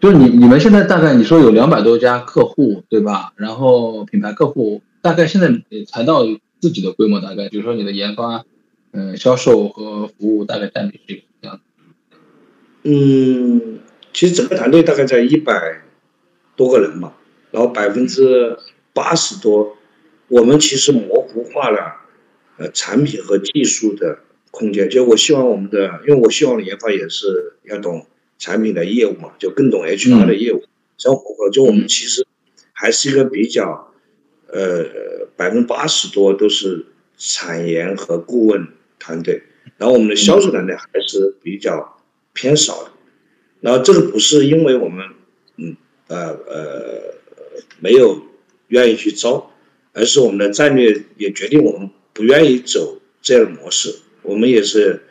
[0.00, 3.32] 就是你你们现在大概你说有两百多家客户对吧？
[3.34, 5.52] 然后品牌客户大概现在
[5.88, 6.24] 才到
[6.60, 8.44] 自己的规模大概，比如说你的研发、
[8.92, 11.60] 嗯销售和服务大概占比是什么样
[12.84, 13.80] 嗯，
[14.12, 15.82] 其实整个团队大概在一百
[16.54, 17.16] 多个人吧，
[17.50, 18.56] 然后百分之
[18.94, 19.76] 八十多，
[20.28, 21.96] 我们其实模糊化了
[22.56, 24.88] 呃产品和技术的空间。
[24.88, 28.06] 就我希望我们的，因为我希望研发也是要懂。
[28.40, 30.62] 产品的业务嘛，就更懂 HR 的业务，
[30.96, 32.24] 生活就我们其实
[32.72, 33.92] 还是一个比较，
[34.46, 38.68] 呃，百分之八十多都是产研和顾问
[39.00, 39.42] 团队，
[39.76, 41.98] 然后我们的销售团队还是比较
[42.32, 42.92] 偏少的，
[43.60, 45.04] 然后这个不是因为我们，
[45.56, 47.14] 嗯，呃呃，
[47.80, 48.22] 没有
[48.68, 49.50] 愿意去招，
[49.94, 53.96] 而是我们的战略也决定我们不愿意走这样的模式，
[54.28, 55.02] 我们也是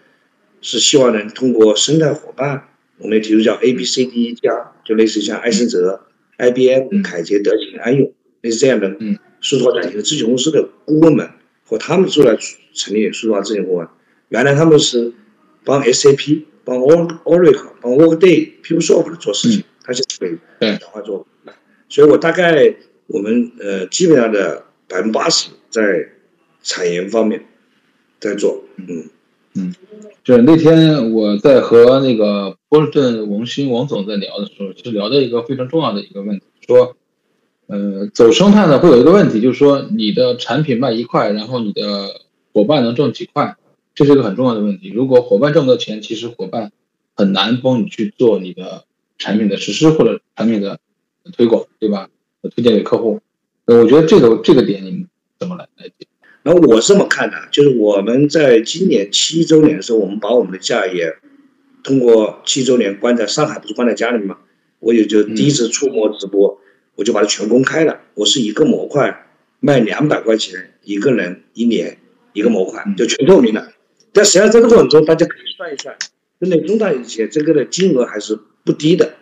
[0.62, 2.69] 是希望能通过生态伙伴。
[2.99, 8.95] 我们也提出叫 A B C D 加，就类似像艾森哲、IBM、凯捷、德勤、安永类似这样的
[9.39, 11.30] 数字化转型的咨询公司的顾问们，
[11.63, 12.36] 和他们出来
[12.73, 13.88] 成立数字化咨询顾问。
[14.30, 15.13] 原来他们是
[15.63, 20.27] 帮 SAP、帮 Oracle、帮 Workday、PeopleSoft 做事情，他现在
[20.60, 21.27] 被转化做。
[21.89, 22.75] 所以我大概
[23.06, 26.10] 我们呃基本上的百分之八十在
[26.63, 27.45] 产研方面
[28.19, 29.10] 在做，嗯。
[29.60, 29.73] 嗯，
[30.23, 36.95] 就是那天我在和那个波士顿王鑫王总在聊的时候，其实聊到一个非常重要的一个问题，说，
[37.65, 42.21] 呃，走生态呢会有一个问题，就是说你的产品卖一块，然后你的
[42.53, 43.56] 伙伴能挣几块，
[43.95, 44.89] 这是一个很重要的问题。
[44.89, 46.71] 如果伙伴挣不到钱，其实伙伴
[47.15, 48.84] 很难帮你去做你的
[49.17, 50.80] 产品的实施或者产品的
[51.36, 52.10] 推广，对吧？
[52.56, 53.21] 推荐给客户。
[53.65, 55.08] 呃，我觉得这个这个点你们
[55.39, 55.67] 怎么来？
[56.47, 61.17] 然后我这么看的，就是我们在今年七周年的时候，我们把我们的价也
[61.83, 64.38] 通过七周年关在上海，不是关在家里面吗？
[64.79, 66.62] 我也就第一次触摸直播，
[66.95, 67.99] 我就把它全公开了。
[68.13, 69.27] 我是一个模块
[69.60, 71.97] 卖两百块钱一个人一年
[72.31, 73.73] 一个模块，就全透明的。
[74.13, 75.97] 但实际上在这个过程中，大家可以算一算，
[76.39, 79.15] 针对中大企业，这个的金额还是不低的。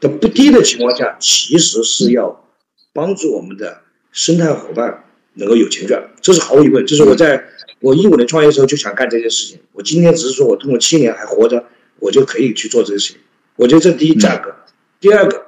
[0.00, 2.44] 在不低的情况下，其实是要
[2.92, 5.04] 帮助我们的生态伙伴。
[5.34, 6.84] 能够有钱赚，这是毫无疑问。
[6.86, 7.44] 就是我在
[7.80, 9.58] 我一五年创业的时候就想干这件事情。
[9.72, 11.64] 我今天只是说我通过七年还活着，
[11.98, 13.20] 我就可以去做这个事情。
[13.56, 14.54] 我觉得这第一价格，
[15.00, 15.46] 第二个，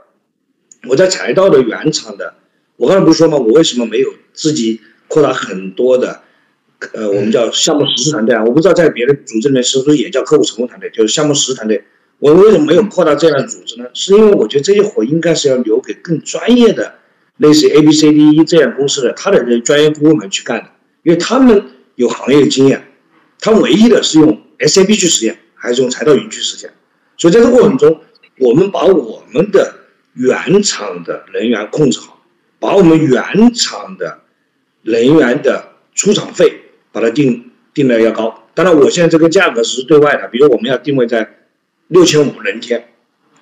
[0.89, 2.35] 我在财道的原厂的，
[2.77, 3.37] 我刚才不是说吗？
[3.37, 6.23] 我为什么没有自己扩大很多的，
[6.95, 8.45] 呃，我们叫项目实施团队啊？
[8.45, 11.85] 我不知道在别的组织里面是不是也叫客户成功团队，就是项目实施团队。
[12.19, 13.87] 我为什么没有扩大这样的组织呢？
[13.95, 16.95] 是因为我觉得这些活应该是要留给更专业的。
[17.43, 20.71] 类似 A B C D E 这样公司的，他的人专业顾问们去干的，
[21.03, 21.65] 因为他们
[21.97, 22.87] 有行业经验，
[23.41, 26.73] 他唯一的是用 S A P 去实现，还是用财道云去实现。
[27.17, 28.01] 所以在这个过程中，
[28.39, 29.75] 我们把我们的
[30.15, 32.23] 原厂的人员控制好，
[32.61, 34.21] 把我们原厂的
[34.83, 36.61] 人员的出厂费
[36.93, 38.45] 把它定定的要高。
[38.55, 41.39] 当然，我现在这个价格是对外的，比如我们要定位在
[41.89, 42.91] 六千五人天，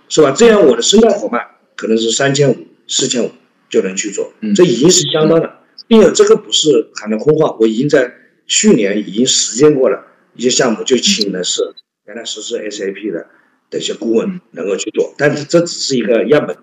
[0.09, 0.31] 是吧？
[0.31, 3.31] 这样我的生态伙伴可能是三千五、四千五。
[3.71, 8.13] 就能去做，这已经是相当的，并且这个不是喊的空话，我已经在
[8.47, 10.05] 去年已经实践过了
[10.35, 11.63] 一些项目，就请的是
[12.07, 13.29] 原来实施 SAP 的
[13.71, 16.57] 的一些顾问能够去做，但是这只是一个样本，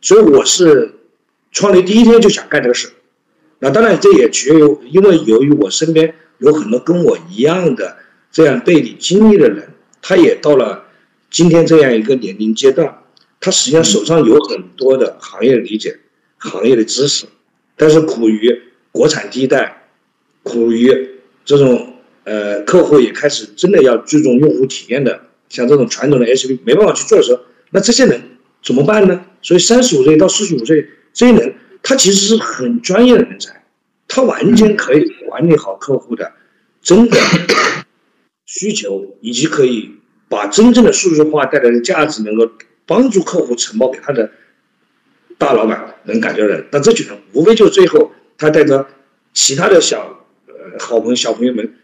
[0.00, 0.94] 所以我是
[1.52, 2.88] 创立第一天就想干这个事，
[3.58, 7.98] 那当然这也取决于，因为由于我身边有很多跟我一样的
[8.32, 9.68] 这样背景经历的人，
[10.00, 10.84] 他也到了
[11.30, 13.02] 今天这样一个年龄阶段，
[13.38, 15.98] 他实际上手上有很多的行业理解。
[16.44, 17.26] 行业的知识，
[17.76, 19.88] 但是苦于国产第一代，
[20.42, 21.10] 苦于
[21.44, 27.40] 这种呃客户也开始真的要注重用户体验的像这种传统的 SUV 没办法去做的时候，
[27.70, 28.20] 那这些人
[28.62, 29.24] 怎么办呢？
[29.42, 33.64] 所以三十五岁到四十五岁这些人，他其实是很专业的人才，
[34.06, 36.32] 他完全可以管理好客户的
[36.82, 37.18] 真的
[38.46, 39.90] 需求，以及可以
[40.28, 42.50] 把真正的数字化带来的价值能够
[42.86, 44.30] 帮助客户承包给他的
[45.38, 46.64] 大老板能感觉到。
[46.72, 48.86] 那这群人无非就最后他带着
[49.32, 51.74] 其他的小呃好朋友小朋友们。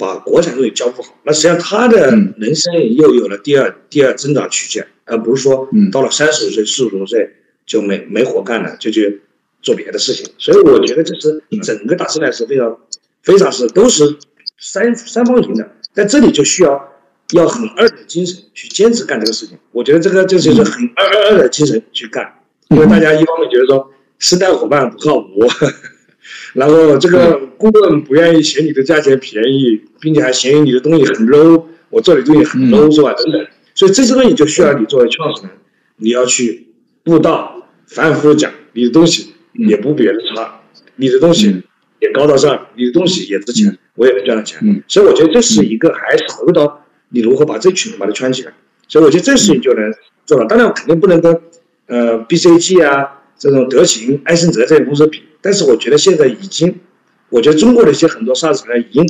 [0.00, 7.34] 把国产东西交付好，那实际上他的人生又有了第二第二增长曲线，而不是说到了三十五岁、四十五岁
[7.66, 9.22] 就没没活干了，就去
[9.60, 10.24] 做别的事情。
[10.38, 12.78] 所以我觉得这是整个大时代是非常
[13.24, 14.16] 非常是都是
[14.56, 16.92] 三三方形的，在这里就需要
[17.32, 19.58] 要很二的精神去坚持干这个事情。
[19.72, 22.37] 我觉得这个就是一个很二二二的精神去干，
[22.68, 25.28] 因为大家一方面觉得说时代伙伴不靠谱。
[26.52, 33.14] 然后这个顾问不愿意嫌你的价钱便宜，并且还嫌你的东西很 low，我做的东西很 low 是吧？
[33.14, 35.50] 等等，所以这些东西就需要你作为创始人，
[35.96, 36.68] 你要去
[37.06, 40.60] 悟道，反复讲你的东西也不比别人差，
[40.96, 41.62] 你的东西
[42.00, 44.82] 也高大上，你的东西也值钱，我也能赚到钱。
[44.86, 48.52] 所以我觉得这是一个还是回到你如何把这群人把它圈起来。
[48.86, 49.92] 所以我觉得这事情就能
[50.26, 50.44] 做到。
[50.46, 51.40] 当然我肯定不能跟
[51.88, 55.22] 呃 BCG 啊这种德勤、埃森哲这些公司比。
[55.40, 56.80] 但是我觉得现在已经，
[57.28, 59.08] 我觉得中国的一些很多 SaaS 厂已经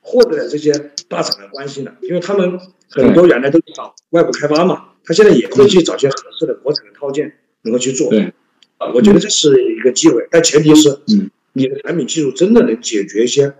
[0.00, 0.72] 获得了这些
[1.08, 2.58] 大厂的关心了，因为他们
[2.88, 8.10] 很多原来都找外部开发嘛，他现在也会去找些合适的国产的套件能够去做。
[8.10, 8.32] 对，
[8.78, 13.54] 啊，我觉得这是一个机会，但前提是，嗯，你的产品技术真的能解决一些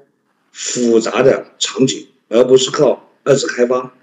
[0.51, 3.95] 复杂的场景，而不是靠二次开发。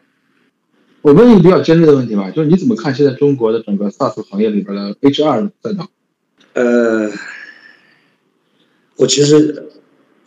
[1.07, 5.89] 我问一个比较尖锐的问题吧，就是你怎么看现在中国的整个 SaaS 行业里边的 HR 赛道？
[6.51, 7.09] 呃。
[8.97, 9.69] 我其实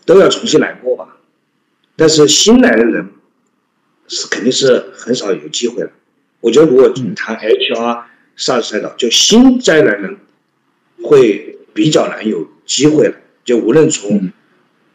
[0.07, 1.19] 都要重新来过吧，
[1.97, 3.11] 但是新来的人
[4.09, 5.91] 是肯定是很少有机会了。
[6.41, 8.05] 我觉得如果谈 HR
[8.37, 10.17] 上赛道，就新再来人
[11.03, 13.17] 会比较难有机会了。
[13.45, 14.33] 就无论从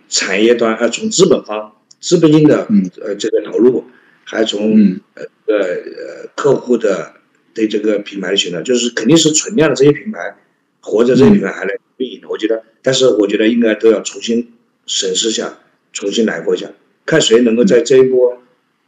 [0.10, 2.66] 产业端，呃，从资本方资本金的
[3.02, 3.84] 呃这个投入，
[4.24, 7.14] 还从呃呃客户的
[7.54, 10.38] 对这个品牌的选择，就是肯定是存量的这些品牌，
[10.82, 12.28] 活着这些品牌还能运营的。
[12.30, 12.64] 我觉得。
[12.82, 14.54] 但是我觉得应该都要重新
[14.86, 15.58] 审视一下，
[15.92, 16.72] 重新来过一下，
[17.04, 18.38] 看谁能够在这一波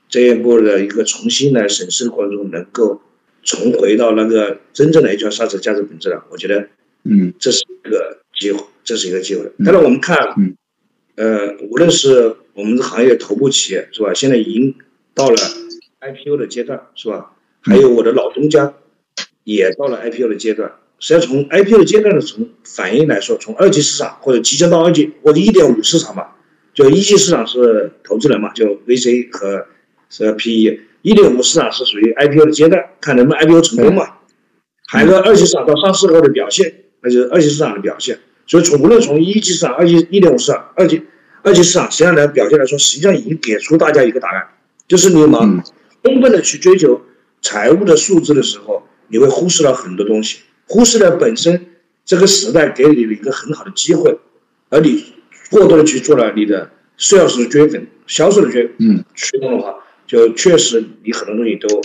[0.08, 3.02] 这一波的一个重新来审视的过程中，能够
[3.42, 6.24] 重回到那个真正的 HR 杀手价值本质了。
[6.30, 6.68] 我觉得，
[7.06, 9.52] 嗯，这是一个机会，这是一个机会。
[9.66, 10.56] 当然，我们看，嗯，
[11.16, 14.76] 呃，无论是我们的行业头部企业是吧，现在已经
[15.16, 15.38] 到了
[16.14, 17.32] IPO 的阶段是吧？
[17.62, 18.74] 还有我的老东家
[19.44, 20.74] 也到了 IPO 的阶段。
[21.00, 26.36] 实际上，从 IPO 的阶段的从反应来说，从二级市场或者即将到二级或者一点五市场吧，
[26.74, 29.68] 就一级市场是投资人嘛，就 VC 和
[30.10, 34.16] 是 PE，一点五市场是属于 IPO 的阶段，看能不能 IPO 成功嘛。
[34.88, 38.18] 还有个二级市场到上市后的表现，那就是二级市场的表现。
[38.48, 41.04] 所以从无论从一级市场、二级一点五市场、二级
[41.44, 44.48] 二级市场实际上来表现来说，实际上已经给出大家一个答案，
[44.88, 45.64] 就是你往
[46.04, 47.02] 充分的去追求
[47.42, 50.40] 财务的数字的时候，你会忽视了很多东西。
[50.68, 51.68] 忽视了本身
[52.04, 54.18] 这个时代给你的一个很好的机会，
[54.70, 55.14] 而你
[55.50, 56.70] 过多的去做了你的
[57.00, 59.76] sales 的追粉、销售的追嗯驱动的话，
[60.06, 61.82] 就确实你很多东西都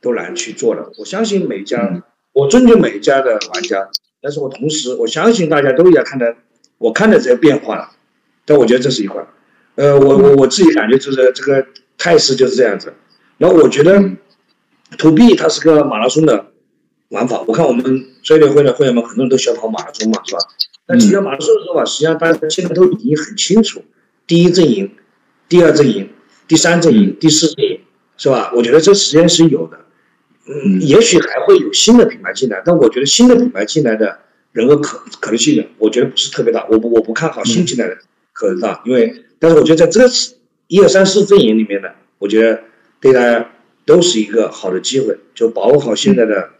[0.00, 0.90] 都难去做了。
[0.96, 3.88] 我相信每家，我尊敬每一家的玩家，
[4.22, 6.26] 但是我同时我相信大家都要看到
[6.78, 7.90] 我看到这些变化了，
[8.46, 9.22] 但我觉得这是一块，
[9.74, 11.66] 呃，我我我自己感觉就是这个
[11.98, 12.94] 态势就是这样子。
[13.38, 14.10] 然后我觉得
[14.98, 16.46] to B 它是个马拉松的。
[17.10, 20.40] 玩法，我看我们追猎会的会员们很多人都喜欢跑马拉松嘛，是吧？
[20.84, 23.82] 但提到马拉松的时候吧，实际上大家现在都已经很清楚，
[24.26, 24.92] 第一阵营、
[25.48, 26.10] 第二阵营、
[26.46, 27.80] 第三阵营、第四阵营，
[28.18, 28.52] 是吧？
[28.54, 29.78] 我觉得这时间是有的，
[30.48, 34.18] 嗯，也许还会有新的品牌进来，但我觉得新的品牌进来的
[34.52, 37.96] 人和可可能性，我觉得不是特别大，我不我不看好新进来的
[38.34, 40.34] 可能大，因为但是我觉得在这次
[40.66, 42.64] 一二三四阵营里面呢，我觉得
[43.00, 43.50] 对大家
[43.84, 46.50] 都是一个好的机会，就把握好现在的。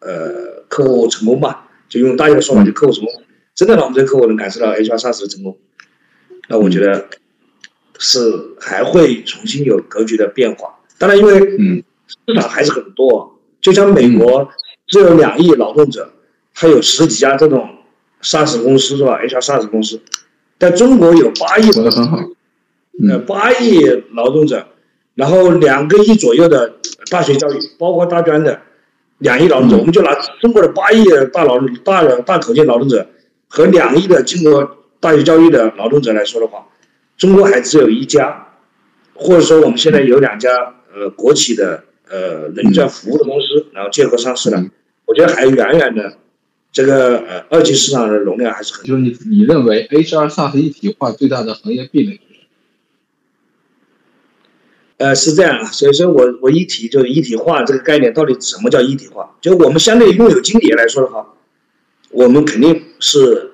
[0.00, 3.12] 呃，客户成功吧，就用大家的说法，就客户成功，
[3.52, 5.58] 真的让我们这个客户能感受到 HR SaaS 的成功，
[6.48, 7.08] 那我觉得
[7.98, 8.20] 是
[8.60, 10.78] 还会重新有格局的变化。
[10.98, 14.48] 当然，因为嗯，市场还是很多，就像美国
[14.86, 16.12] 只有两亿劳动者，
[16.54, 17.68] 它有十几家这种
[18.22, 20.00] SaaS 公司是吧？HR SaaS 公司，
[20.60, 22.18] 在中国有八亿，的很好，
[23.08, 23.80] 呃，八亿
[24.12, 24.68] 劳动者，
[25.18, 26.74] 然后两个亿左右的
[27.10, 28.60] 大学教育，包括大专的。
[29.20, 33.04] 两亿劳动者，我们就拿中国的八亿大劳大大口径劳动者
[33.48, 36.68] 和两亿的经过大学教育的劳动者来说的话，
[37.16, 38.46] 中国还只有一家，
[39.14, 40.50] 或者说我们现在有两家
[40.94, 44.64] 呃国企的呃人在服务的公司，然后结合上市了。
[45.04, 46.16] 我觉得还远远的，
[46.70, 48.84] 这个呃二级市场的容量还是很。
[48.86, 52.20] 就是你你认为 HR SaaS 一体化最大的行业壁垒？
[54.98, 59.36] 呃，是这样啊，所以说我我一提就是一体化这个概念，到底什么叫一体化？
[59.40, 61.34] 就我们相对于拥有经理来说的话，
[62.10, 63.52] 我们肯定是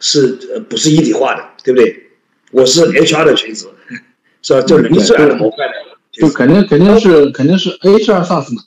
[0.00, 2.08] 是呃不是一体化的，对不对？
[2.52, 3.68] 我是 HR 的裙子，
[4.40, 4.62] 是吧？
[4.62, 5.74] 就人力资源的模块的，
[6.10, 8.62] 就肯定肯定是肯定是 HR SaaS 嘛。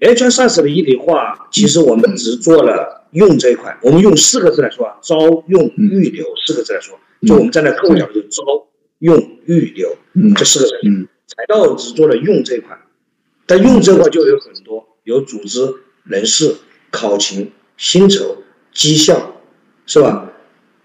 [0.00, 5.16] HR SaaS 的一体化，其实我们只做了用这一块，我们用四个字来说啊，招
[5.48, 8.42] 用预留四个字来说，就我们站在客户角度，招
[8.98, 9.96] 用预留
[10.36, 11.08] 这四个字。
[11.34, 12.78] 财道只做了用这块，
[13.46, 15.60] 但用这块就有很多，有组织、
[16.04, 16.56] 人事、
[16.90, 19.40] 考勤、薪酬、绩效，
[19.86, 20.30] 是吧？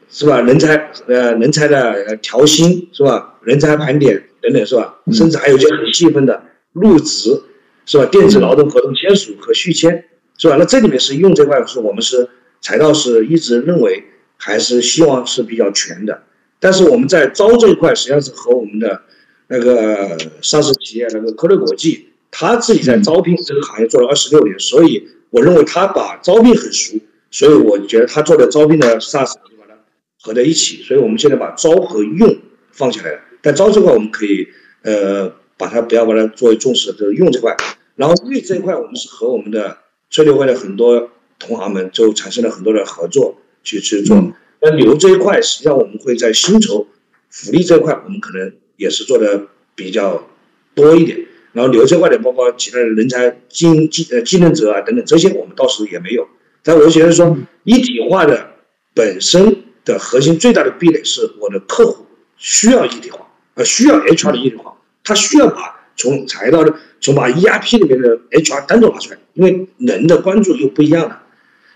[0.10, 0.40] 是吧？
[0.40, 3.38] 人才呃，人才的调薪是吧？
[3.42, 5.02] 人才盘点等等是吧？
[5.12, 6.42] 甚至还有一些很细分的
[6.72, 7.42] 入职
[7.86, 8.06] 是吧？
[8.06, 10.06] 电子劳动合同签署和续签
[10.38, 10.56] 是吧？
[10.58, 12.30] 那这里面是用这块是我们是
[12.62, 14.06] 财道是一直认为
[14.38, 16.24] 还是希望是比较全的，
[16.62, 19.02] 但是我们在招这一块实际上是和我们的。
[19.50, 27.00] 那个上市企业那个科瑞国际，他自己在招聘这个行业做了二十六年，所以我认为他把招聘很熟，
[27.32, 29.74] 所以我觉得他做的招聘的 SaaS 就把它
[30.22, 32.38] 合在一起，所以我们现在把招和用
[32.72, 33.20] 放起来了。
[33.42, 34.48] 但招这块我们可以
[34.82, 37.56] 呃把它不要把它作为重视，就是用这块。
[37.96, 39.78] 然后育这一块，我们是和我们的
[40.10, 44.34] 吹牛会的很多同行们就产生了很多的合作去去做。
[44.62, 46.86] 那留这一块，实际上我们会在薪酬
[47.30, 48.54] 福利这块，我们可能。
[48.78, 50.28] 也是做的比较
[50.74, 51.20] 多一点，
[51.52, 56.28] 然后留这块的包括其他的人才、经技呃技能者啊等等，这些我们倒是也没有。
[56.64, 58.52] 但我觉得说一体化的
[58.94, 62.06] 本身的核心最大的壁垒是我的客户
[62.38, 71.24] 需要一体化，呃需要 HR 的一体化，他需要把从财道的从把 ERP 里面的 HR 单独拿出来，因为人的关注又不一样了。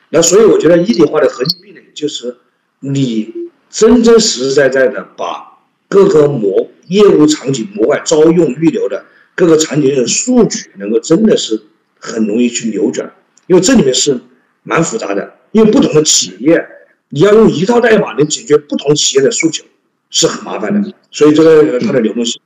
[0.09, 2.35] 那所以我觉得一体化的核心壁垒就是
[2.81, 9.05] 你真真实实在在的把各个模业务场景模块招用预留的
[9.35, 11.61] 各个场景的数据，能够真的是
[11.99, 13.13] 很容易去扭转，
[13.47, 14.19] 因为这里面是
[14.63, 15.35] 蛮复杂的。
[15.51, 16.65] 因为不同的企业，
[17.09, 19.65] 你要用一套代码能解决不同企业的诉求，
[20.09, 20.93] 是很麻烦的。
[21.11, 22.41] 所以这个它的流动性，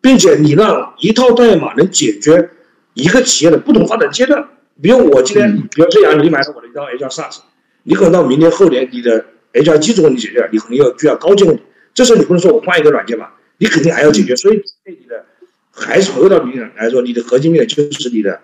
[0.00, 2.48] 并且你让一套代码能解决
[2.94, 4.48] 一个企业的不同发展阶段。
[4.80, 7.40] 比如我今天，比如这样，你买了我的一套 HR SaaS，
[7.82, 11.62] 你可能到明年后年，你的 HR 基础问题解决了，你可能要需要高阶问题。
[11.92, 13.34] 这时候你不能说我换一个软件吧？
[13.58, 15.24] 你肯定还要解决，所以对你的
[15.70, 18.40] 还是回到你来说，你的核心面就是你的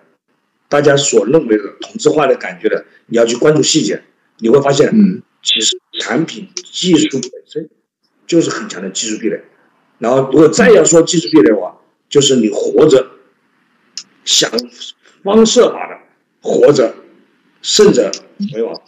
[0.69, 4.03] 大家所认为的同质化的感觉的，你要去关注细节，
[4.39, 7.69] 你会发现，嗯，其实产品技术本身
[8.25, 9.41] 就是很强的技术壁垒。
[9.99, 11.77] 然后如果再要说技术壁垒的话，
[12.09, 13.11] 就是你活着
[14.25, 14.49] 想
[15.23, 15.99] 方设法的
[16.41, 16.95] 活着，
[17.61, 18.11] 胜者
[18.53, 18.81] 为王。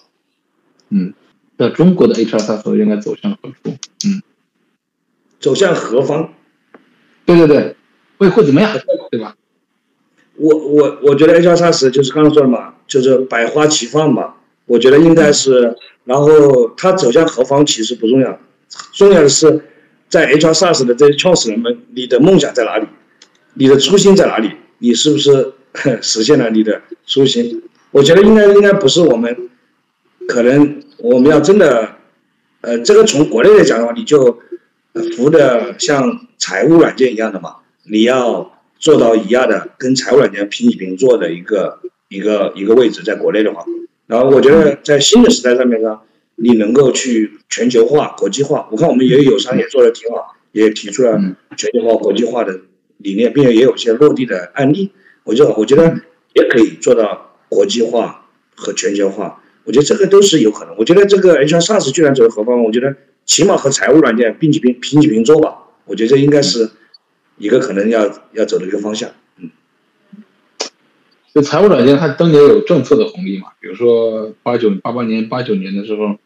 [0.90, 1.14] 嗯，
[1.58, 3.56] 那中国的 HR 大头应该走向何处？
[4.06, 4.22] 嗯。
[5.46, 6.34] 走向何方？
[7.24, 7.76] 对对对，
[8.18, 8.76] 会会怎么样？
[9.12, 9.36] 对吧？
[10.38, 14.34] 我我我觉得 HR SaaS 就是刚刚说的嘛，就是百花齐放嘛。
[14.66, 15.76] 我觉得应该是，
[16.06, 18.40] 然后它走向何方其实不重要，
[18.92, 19.64] 重要的是
[20.10, 22.88] 在 HR SaaS 的这些创始人们，你的梦想在哪里？
[23.54, 24.50] 你的初心在哪里？
[24.80, 25.54] 你是不是
[26.02, 27.62] 实现了你的初心？
[27.92, 29.50] 我觉得应该应该不是我们，
[30.28, 31.98] 可能我们要真的，
[32.62, 34.40] 呃，这个从国内来讲的话，你就。
[35.16, 43.66] 服的像财务软件一样的嘛，你要做到一样的，跟财务软件平起平坐的一个一个一个位置，在国内的话，
[44.08, 46.00] 然后我觉得在新的时代上面呢，
[46.36, 48.70] 你能够去全球化、国际化。
[48.72, 51.20] 我看我们也有友商也做的挺好，也提出了
[51.58, 52.62] 全球化、国际化的
[52.98, 54.92] 理念，并且也有些落地的案例。
[55.24, 55.94] 我就我觉得
[56.34, 60.76] 也可以做到国际化和全球化，我觉得这个都是有可能。
[60.78, 62.64] 我觉得这个 HR SaaS 居然走何方？
[62.64, 62.96] 我觉得。
[63.26, 65.56] 起码和财务软件并起平平起平坐吧，
[65.86, 66.70] 我觉得这应该是
[67.38, 69.10] 一个可能要要走的一个方向。
[69.40, 69.50] 嗯，
[71.34, 76.18] 就财务软件它当年有政策的红利嘛，比如说八九八八年八九年的时候，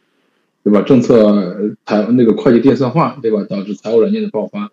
[0.64, 0.82] 对吧？
[0.82, 3.46] 政策财那个会计电算化，对吧？
[3.50, 4.70] 导致财务软件的爆发。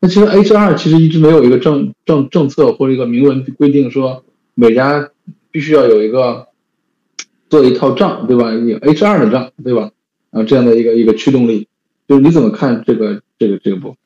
[0.00, 5.10] 那其实 HR 其实一直没有一个政政政策或者一个明文规定说每家
[5.50, 6.48] 必须要有一个
[7.48, 8.52] 做一套账，对吧？
[8.52, 9.90] 有 HR 的账，对吧？
[10.32, 11.68] 啊，这样的一个一个驱动力，
[12.08, 13.96] 就是你怎么看这个这个这个部分？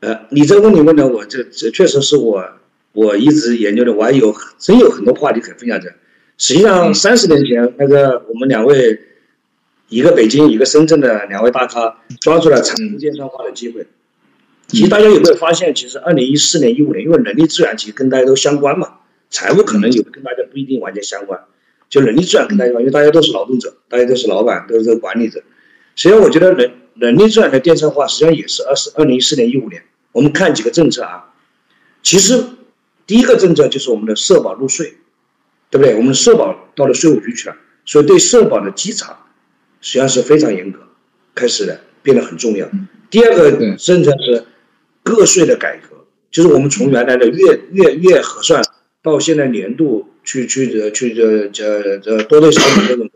[0.00, 2.44] 呃，你这个问题问的我这这确实是我
[2.92, 5.92] 我一直研究的，我还有真有很多话题可以分享的。
[6.36, 9.00] 实际上三十年前，那个我们两位，
[9.88, 13.88] 一个北京一个深圳的两位大咖抓住了产业电商化的机会，
[14.68, 18.98] 其实大家有没有发现，其实二零一四年、一五年，因为人力资源其实跟大家都相关嘛，
[19.30, 21.40] 财务可能有的跟大家不一定完全相关，
[21.88, 25.42] 就人力资源跟大家，因为大家都是劳动者，大家都是老板，都是管理者。
[25.94, 29.82] 实际上，我觉得人人力资源的电商化，实际上也是二十二零一四年、一五年。
[30.12, 31.32] 我们看几个政策啊，
[32.02, 32.42] 其实
[33.06, 34.94] 第一个政策就是我们的社保入税，
[35.70, 35.96] 对不对？
[35.96, 39.26] 我们社保到了税务局去了，所以对社保的稽查
[39.80, 40.80] 实际上是非常严格，
[41.34, 42.68] 开始的变得很重要。
[43.10, 44.44] 第二个政策是。
[45.04, 48.62] 个税的改革，就是我们从原来的月月月核算，
[49.02, 53.08] 到现在年度去去这去这这这多对少的这种，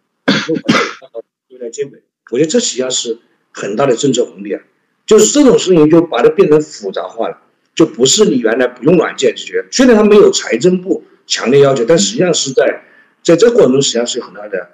[1.50, 2.02] 都来接轨。
[2.30, 3.18] 我觉得这实际上是
[3.50, 4.62] 很大的政策红利啊。
[5.04, 7.36] 就是这种事情就把它变成复杂化了，
[7.74, 9.64] 就不是你原来不用软件解决。
[9.70, 12.82] 虽然它没有财政部强烈要求，但实际上是在
[13.22, 14.70] 在这个过程中，实际上是有很大的，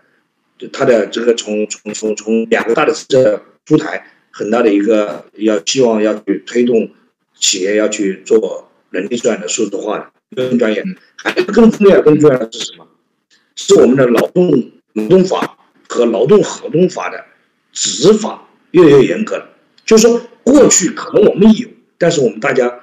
[0.72, 6.90] 它的这个从从从从两个大的政策出台，很大的一个要希望要去推动。
[7.40, 10.82] 企业要去做人力资源的数字化的更专业，
[11.22, 12.86] 还 有更重要、更重要的是什么？
[13.56, 15.58] 是我们的劳动劳动法
[15.88, 17.24] 和劳动合同法的
[17.72, 19.48] 执法越来越严格了。
[19.84, 22.80] 就是说，过去可能我们有，但是我们大家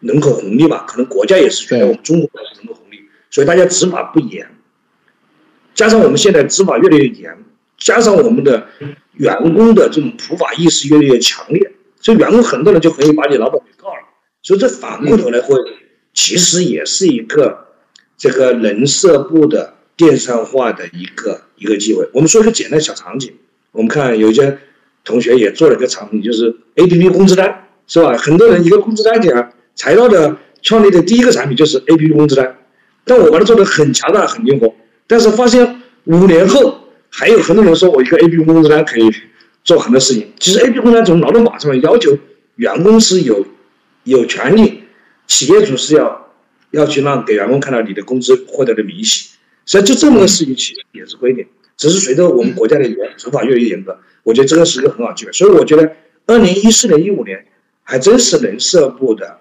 [0.00, 2.98] 人口红利吧，可能国家也是觉得我们中国是人口红利，
[3.30, 4.46] 所以大家执法不严。
[5.74, 7.38] 加上我们现在执法越来越严，
[7.78, 8.68] 加上我们的
[9.14, 11.72] 员工的这种普法意识越来越强烈。
[12.02, 14.02] 所以员工很多人就可以把你老板给告了，
[14.42, 15.54] 所以这反过头来会，
[16.14, 17.66] 其实也是一个
[18.20, 22.06] 这个人社部的电商化的一个一个机会。
[22.12, 23.32] 我们说一个简单小场景，
[23.72, 24.58] 我们看有些
[25.04, 28.12] 同学也做了一个场景，就是 A P P 工资单，是吧？
[28.18, 32.58] 很多人一个工资单讲，财道的创立的第一个产品就是 A P P 工资单，
[33.04, 34.74] 但我把它做的很强大很灵活，
[35.06, 39.10] 但是发现五年后还有很多人说我一个 A P P 工资单可以。
[39.62, 42.16] 做很多事情，其实 APP 工资单，从劳动法上面要求
[42.56, 43.46] 员工是有
[44.04, 44.84] 有权利，
[45.26, 46.29] 企业主是要
[46.70, 49.30] 要去让给员工看到你的工资获得的明细，
[49.66, 51.46] 所以就这么个事情，其实也是规定，
[51.76, 55.32] 只是随着我们国家的严执法越来越严格，我觉得这个是一个很好机会。
[55.32, 55.96] 所以我觉得
[56.26, 57.46] 二零一四年、一五年
[57.82, 59.38] 还真是人社部的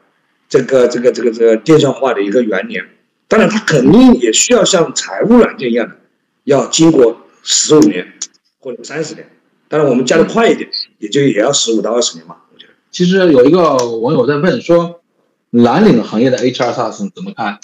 [0.48, 2.86] 这个这个这个这个电商化的一个元年。
[3.28, 5.96] 当然，它肯定也需要像财务软件一样的，
[6.46, 8.14] 要经过十五年
[8.60, 9.30] 或者三十年。
[9.68, 10.68] 当然，我们加的快一点，
[10.98, 12.38] 也就也要十五到二十年嘛。
[12.52, 13.60] 我觉得，其实有一个
[14.00, 14.99] 网友在问说，
[15.52, 17.60] 蓝领行业的 HR SaaS 怎么看？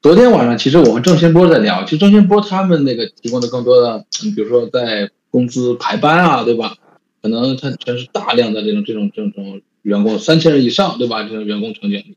[0.00, 6.74] 昨天晚上其实我们郑先波在聊，其实郑先波他们那个提供的更多的，比如说在工资排班啊，对吧？
[7.22, 11.22] 可能他全是大量的这种这种这种员工，三千人以上，对吧？
[11.22, 12.16] 这种员工成绩，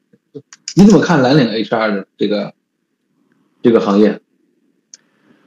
[0.76, 2.54] 你怎么看蓝领 HR 的这个
[3.62, 4.20] 这个行业？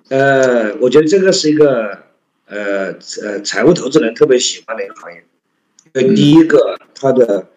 [0.09, 2.05] 呃，我觉得这个是一个。
[2.47, 5.25] 呃呃，财务投资人特别喜欢的一个行业，
[5.95, 7.49] 因为第一个，它的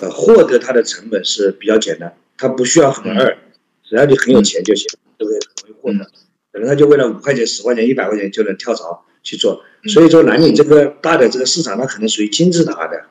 [0.00, 3.36] 呃获得它的成本是比较简单，它不需要很二，
[3.84, 4.86] 只要你很有钱就行，
[5.18, 5.38] 对不对？
[5.62, 6.10] 很容易获得，
[6.52, 9.62] 可能他就为了五块钱、十块钱、一百块钱就能跳槽去做。
[9.84, 13.04] 所以说，蓝领这个大的这个市场，它可能属于金字塔的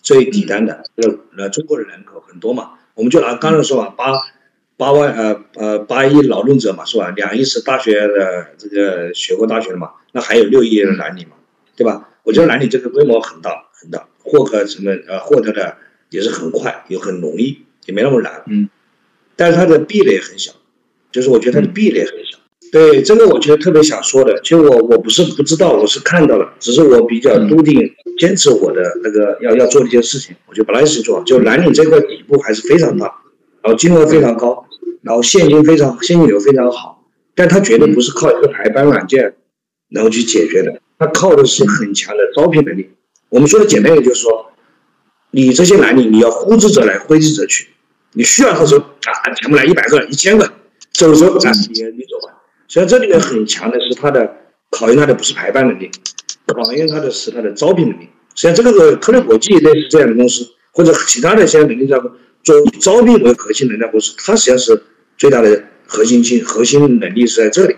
[0.00, 0.84] 最底端的。
[1.36, 4.12] 呃，中国的人口很多嘛，我们就拿刚才说嘛，八。
[4.74, 7.10] 八万呃呃八亿劳动者嘛是吧？
[7.10, 11.36] 两亿是大学的这个学过大学的嘛，那还有六亿的蓝领嘛，
[11.76, 12.08] 对吧？
[12.24, 15.76] 我觉得蓝领这个规模很大很大，获客成本呃获得的
[16.12, 18.44] 也是很快也很容易，也没那么难。
[18.46, 18.68] 嗯，
[19.34, 20.52] 但是它的壁垒很小，
[21.10, 22.38] 就是我觉得它的壁垒很小。
[22.70, 31.24] 对这个我觉得特别想说的，其实我我不是不知道，我是看到了，只是我比较笃定坚持我的那个要要做的一件事情，我就把那事情做好。
[31.24, 33.06] 就蓝领这块底部还是非常大，
[33.62, 34.66] 然后金额非常高。
[35.02, 37.04] 然后现金非常现金流非常好，
[37.34, 39.34] 但它绝对不是靠一个排班软件
[39.88, 42.88] 能够去解决的，它靠的是很强的招聘能力。
[43.28, 44.51] 我们说的简单一点，就是说，
[45.32, 47.66] 你这些男女你要呼之则来，挥之则去，
[48.12, 50.50] 你需要的时候啊，全部来一百个、一千个，
[50.92, 52.32] 走的时候啊，你你走吧。
[52.68, 54.36] 实际上这里面很强的是他的
[54.70, 55.90] 考验，他的不是排班能力，
[56.46, 58.08] 考验他的是他的招聘能力。
[58.34, 64.82] 实际上这个是科力国际类似这样的公司，或者其他的一些能力这样做以招聘为核心能量公司，它实际上是。
[65.18, 67.76] 最大的核心性核心能力是在这里，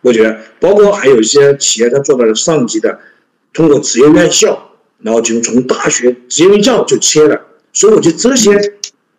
[0.00, 2.98] 我觉得包括还有一些企业，它做到了上级的，
[3.52, 4.71] 通过职业院校，
[5.02, 7.40] 然后就从大学职业院校就切了，
[7.72, 8.52] 所以我觉得这些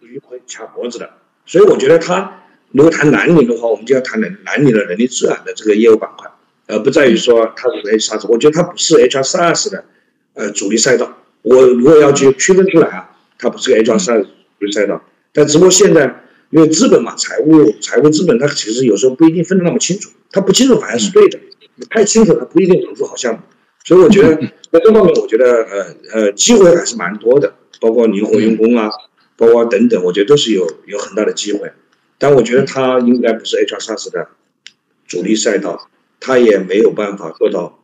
[0.01, 1.09] 鱼会卡脖子的。
[1.45, 6.31] 所以我觉得他如果谈蓝领的话，我们就要谈蓝蓝领的人力资源的这个业务板块，
[6.67, 9.85] 而不在于说它是 HR S 我觉得它不是 HR S 的
[10.33, 11.17] 呃主力赛道。
[11.41, 14.23] 我如果要去区分出来啊，它不是个 HR SaaS
[14.59, 16.19] 主力赛道，但只不过现在。
[16.49, 21.39] 因为资本嘛，财务财务资本，它其实有时候不一定分得那么清楚，它不清楚反而是对的，
[21.77, 23.39] 你太清楚它不一定投出好项目，
[23.83, 24.35] 所以我觉得
[24.71, 28.89] 在这方面，我觉得呃呃机会还是蛮多的，包括灵活用工啊，
[29.35, 31.71] 包括等等，我觉得都是有有很大的机会。
[32.17, 34.29] 但我觉得它应该不是 HR SaaS 的
[35.05, 35.89] 主力赛道，
[36.21, 37.83] 它也没有办法做到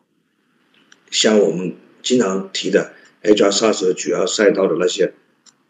[1.11, 2.93] 像我们经常提的
[3.23, 5.13] HR SaaS 主要赛道的那些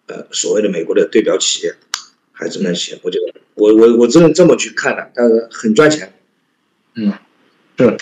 [0.05, 1.73] 呃所谓的美国的对标企业，
[2.31, 6.13] 还是那些，我觉得我我我真的这么去看的，但是很赚钱。
[6.93, 7.11] 嗯，
[7.77, 7.97] 是。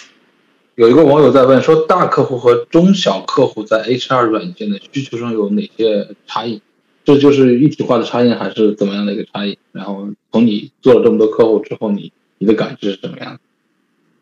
[0.78, 6.62] 有一个网友在问说，大客户和中小客户在 HR 软件的需求上有哪些差异？
[7.04, 9.58] 这就是一体化的差异，还是怎么样的一个差异？
[9.72, 13.40] 然后从你做了这么多客户之后，你你的感知是什么样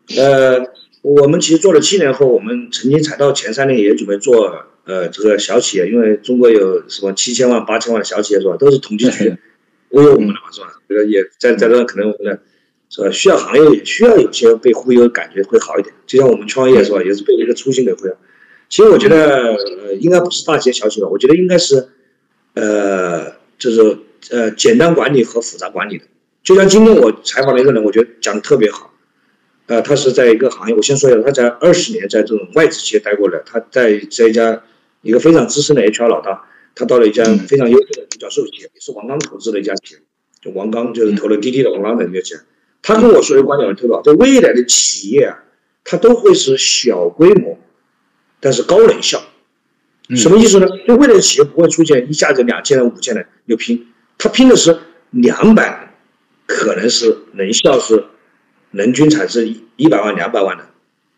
[0.08, 0.22] 的？
[0.22, 0.66] 呃，
[1.02, 8.56] 我们其实做了七年后，我们曾经踩到前三年也准备做呃这个小企业，因为中国有什么七千万、八千万的小企业是吧？
[8.56, 9.36] 都是统计局
[9.90, 10.68] 忽悠我们的嘛是吧？
[10.88, 12.40] 这个也在在这可能我们的。
[12.88, 13.10] 是吧？
[13.10, 15.94] 需要行业也需要有些被忽悠，感觉会好一点。
[16.06, 18.16] 就像我们创业是吧，也是被一个初心给忽悠。
[18.68, 21.88] 其实我觉得，呃，应该不是大企业小企业，我觉得应该是，
[22.54, 23.98] 呃，就是
[24.30, 26.04] 呃，简单管理和复杂管理的。
[26.42, 28.92] 就像今天我采访的一个人，我觉得讲的特别好。
[29.66, 34.62] 呃，他是在一个行业，我先说一下，他在二十年在这种外资企业待过的，他在这一家
[35.02, 40.00] 一个非常资深的 HR 老大，他到了一家非常优秀的独角兽企业，也是王刚投资的一家企业，
[40.40, 42.40] 就王刚就是投了滴滴的王刚的那家企业。
[42.86, 45.42] 他跟我说的观点特别好，就未来的企业啊，
[45.82, 47.58] 它都会是小规模，
[48.38, 49.20] 但是高能效。
[50.10, 50.68] 什么意思呢？
[50.86, 54.78] 就未来的企业不会出现一下子两千人、五千人就拼，他拼的是
[55.10, 55.88] 两百人，
[56.46, 58.04] 可能是能效是
[58.70, 60.68] 人均产生一百万、两百万的，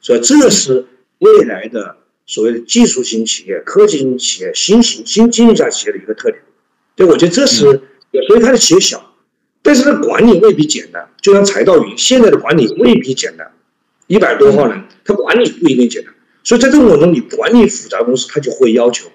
[0.01, 0.87] 所以这是
[1.19, 6.43] 未来的所谓的技术型企业、科技型企业、新型新经济型企业的一个特点。
[6.97, 7.83] 对，我觉得这是，
[8.27, 9.05] 所以它的企业小。
[9.69, 13.53] 但是它管理未必简单，就像财道云现在的管理未必简单，
[14.07, 16.15] 一百多号人，他管理不一定简单。
[16.43, 19.11] 所以在这种过程中，你管理复杂公司，他就会要求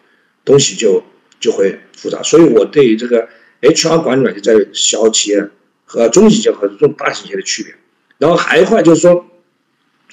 [0.46, 1.02] 东西就
[1.40, 2.22] 就会复杂。
[2.22, 3.28] 所以我对于这个
[3.62, 5.50] HR 管理软件在小企业
[5.86, 7.74] 和中型企业和这种大型企业的区别。
[8.20, 9.26] 然后还一块就是说，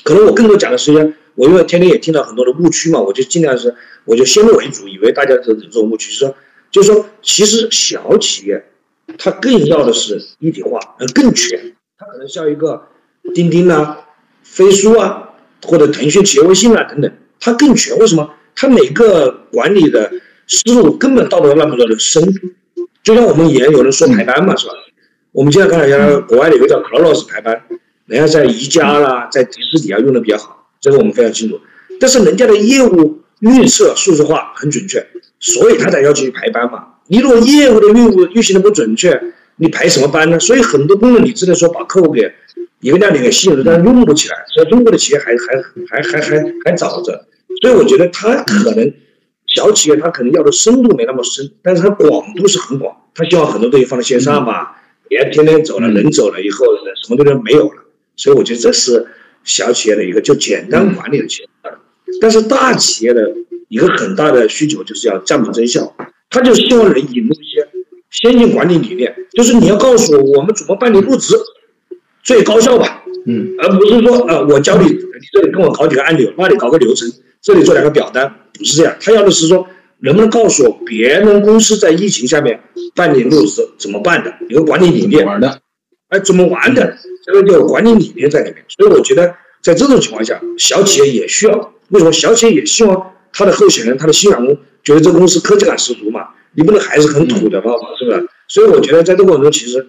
[0.05, 3.74] 可能我更多讲的是，我因为天天也听到很多的误区嘛，我就尽量是
[4.07, 6.34] 我就先入为主，以为大家是这种误区，就是说，
[6.70, 8.64] 就是说，其实小企业。
[9.18, 11.74] 它更要的是一体化，呃，更全。
[11.98, 12.82] 它可能像一个
[13.34, 13.98] 钉钉啊、
[14.42, 15.30] 飞书啊，
[15.64, 17.96] 或者腾讯企业微信啊等等，它更全。
[17.98, 18.30] 为什么？
[18.54, 20.11] 它每个管理的
[20.46, 22.48] 思路根本到不了那么多的深度。
[23.02, 24.74] 就像我们以前有人说排班嘛，是吧？
[25.32, 27.62] 我们经常看到一下国外的一个叫 c l o s 排班，
[28.06, 31.61] 人家在宜家啦，在迪士尼啊用的比较好，这个我们非常清楚。
[32.00, 35.06] 但是人家的业务预测数字化很准确，
[35.38, 36.88] 所以他才要求排班嘛。
[37.11, 39.20] 你如果业务的运运行的不准确，
[39.56, 40.38] 你排什么班呢？
[40.38, 42.32] 所以很多功能你只能说把客户给
[42.78, 44.36] 一个亮点给吸引了，但是用不起来。
[44.54, 47.26] 所以中国的企业还还还还还还早着，
[47.61, 48.94] 所以我觉得他可能
[49.48, 52.94] 小企业他可能要的深度没那么深，但是它广度是很广。
[53.12, 54.68] 他希望很多东西放在线上嘛，
[55.08, 56.64] 别天天走了，人走了以后
[57.02, 57.82] 什么东西没有了。
[58.14, 59.04] 所以我觉得这是
[59.42, 61.48] 小企业的一个就简单管理的企业，
[62.20, 63.34] 但是大企业的
[63.68, 65.92] 一个很大的需求就是要降本增效。
[66.31, 67.68] 他就希望能引入一些
[68.11, 71.37] 先进管理理念，就是你要告诉我我们怎么办理入职
[72.22, 75.01] 最高效吧，嗯，而不是说呃我教你，你
[75.33, 77.11] 这里跟我搞几个按钮，那里搞个流程，
[77.43, 78.95] 这里做两个表单，不是这样。
[79.01, 79.66] 他要的是说
[80.01, 82.61] 能不能告诉我别人公司在疫情下面
[82.95, 85.61] 办理入职怎么办的，一个管理理念，玩的，
[86.09, 88.64] 哎，怎么玩的，这个有管理理念在里面。
[88.68, 94.57] 所以我觉得在这种情况下，小企业也需要，为什么小企业也希望他的候选人、他的新员工？
[94.83, 98.28] 觉得这个公司科技感十足嘛，你不能还是很土的嘛，是不是？
[98.49, 99.87] 所以我觉得在这个过程中，其实，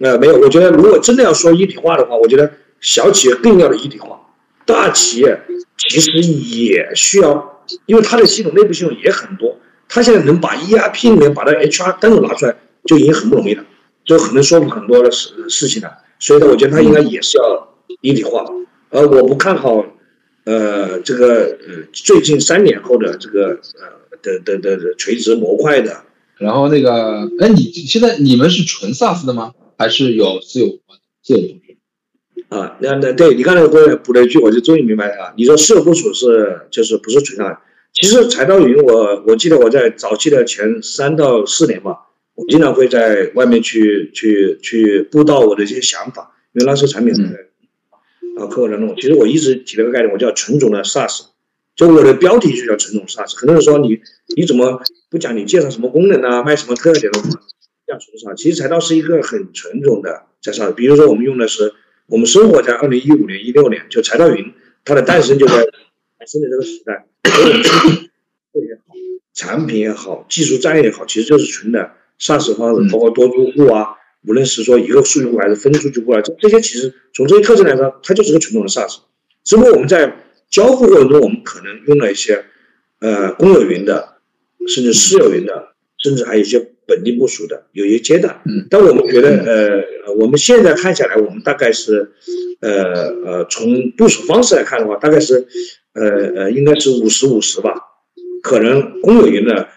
[0.00, 0.36] 呃，没有。
[0.38, 4.20] 我觉得如果真的要说一体化的话，我觉得小企业更要的一体化，
[4.66, 5.40] 大企业
[5.78, 9.56] 其实也需要，因为它的系统内部系统也很多，
[9.88, 13.64] 它现在能把 ERP 里面把那 HR 单独拿出来，就已经很不容易了，
[14.04, 15.90] 就很能说服很多的事事情了。
[16.18, 18.44] 所以呢，我觉得它应该也是要一体化，
[18.90, 19.84] 而我不看好，
[20.44, 24.02] 呃，这个呃，最近三年后的这个呃。
[24.22, 26.04] 的的的的垂直模块的，
[26.38, 29.52] 然后那个，哎，你现在你们是纯 SaaS 的吗？
[29.76, 30.78] 还是有自有
[31.20, 32.56] 自有部署？
[32.56, 35.34] 啊，那那对你刚才补补了一句，我就终于明白了。
[35.36, 37.56] 你说私有部署是就是不是纯 SaaS？
[37.92, 41.96] 其实财道云，我我记得我在早期的前三到四年吧，
[42.36, 47.22] 我经常会在外面去去去布道我的一些想法，因为那时候产品在
[48.38, 48.94] 啊客户在弄。
[48.96, 51.26] 其实我一直提了个概念，我叫纯种的 SaaS。
[51.74, 54.00] 就我的标题就叫纯种 SaaS，很多人说你
[54.36, 57.28] 你怎么不讲你介绍什么功能啊，卖什么特点的话，
[57.86, 58.36] 叫纯 SaaS。
[58.36, 60.72] 其实财道是一个很纯种的在 SaaS。
[60.72, 61.74] 比如说我们用的是
[62.06, 64.52] 我们生活在二零一五年、一六年，就财道云
[64.84, 65.54] 它的诞生就在
[66.18, 67.62] 诞生的这个时代，所以我们。
[69.34, 73.96] 产品也好，技术战略也好，其实就是纯的 SaaS 方式，包括多租户啊，
[74.26, 78.98] 无论是说一个数据库还是分数据库啊，这这些其实从这些特征来说，它就是个传统的 SaaS。
[79.44, 80.16] 只不过我们在
[80.48, 82.44] 交付过程中，我们可能用了一些
[83.00, 84.16] 呃公有云的，
[84.68, 88.40] 甚至私有云的，甚至还有一些本地部署的，有一些阶段。
[88.46, 88.66] 嗯。
[88.70, 92.12] 但我们觉得，呃，我们现在看下来，我们大概是，
[92.60, 95.46] 呃呃，从部署方式来看的话，大概是，
[95.94, 96.04] 呃
[96.36, 97.74] 呃，应该是五十五十吧。
[98.42, 99.68] 可能公有云的，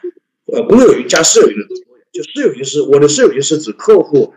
[0.46, 1.66] 呃，公有云加私有云的。
[2.16, 4.34] 就私有云是我的私有云是指客户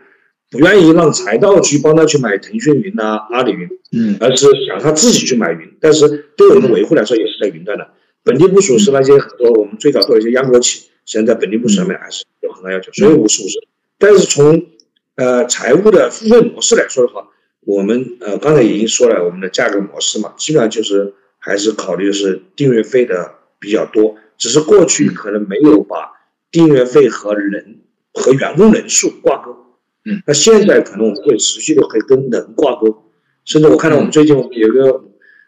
[0.51, 5.77] 不愿意让财道去帮他去买腾讯云呐、阿里云，嗯，而是想他自己去买云。
[5.79, 7.91] 但是对我们维护来说，也是在云端的。
[8.23, 13.59] 本地部署是那些很多我们最早做的一些央国企，实际上在本地部署上面还是有很大要求，所以五十五十。
[13.97, 14.65] 但是从
[15.15, 17.29] 呃财务的付费模式来说的话，
[17.61, 23.35] 我们呃刚才已经说了我们的价格模式嘛，基本上就是还是考虑的是订阅费的。
[23.61, 26.13] 比较多，只是过去可能没有把
[26.51, 27.81] 订阅费和人
[28.13, 29.55] 和员工人数挂钩，
[30.05, 33.11] 嗯，那现在可能我们会持续的会跟人挂钩，
[33.45, 35.05] 甚至我看到我们最近有个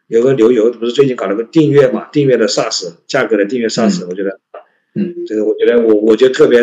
[0.08, 4.40] 有个流油，不是最近搞了个订阅嘛，订阅的 SaaS 价格的订阅 SaaS，我觉得，
[4.96, 6.60] 嗯，这个我觉得我我就特别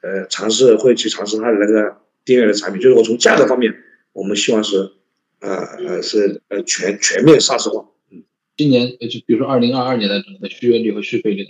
[0.00, 3.74] 呃尝试会去尝试它的那个订阅的产品，就是我从价格方面，
[4.12, 4.92] 我们希望是
[5.40, 7.88] 呃呃是呃全全面 SaaS 化。
[8.10, 8.22] 嗯
[8.54, 11.46] 今年就比如说二零二二年的整个的续约率和续费率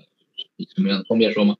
[0.74, 1.04] 怎么样？
[1.08, 1.56] 方便说吗？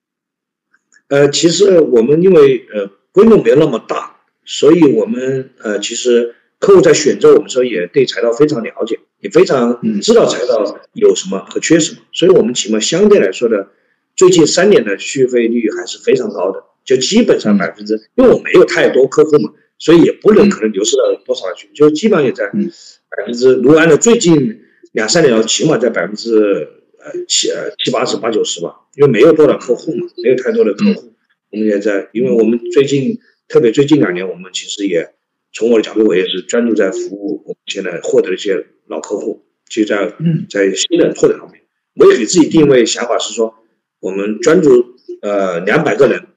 [1.12, 13.68] 呃，其实我们因为呃规模没有那么大，所以我们呃其实客户在选择我们时候也对材料非常了解，也非常知道材料有什么和缺什么，所以我们起码相对来说的
[14.16, 24.60] 最近三年的续费率还是非常高的，就基本上百分之，因为我没有太多客户嘛，所以也不能可能流失到多少去，就基本上也在百分之，如果按照最近。
[24.92, 26.68] 两三年，起码在百分之
[27.04, 31.12] 呃七呃七八十八九十吧，因为没有多少客户嘛，没有太多的客户，
[31.50, 35.12] 我们也在，因为我们最近特别最近两年，我们其实也
[35.52, 40.14] 从我的角度，我也是专注在服务我们现在获得一些老客户，就在
[40.48, 41.62] 在新的拓展方面，
[41.96, 43.54] 我也给自己定位想法是说，
[44.00, 46.28] 我们专注呃两百个人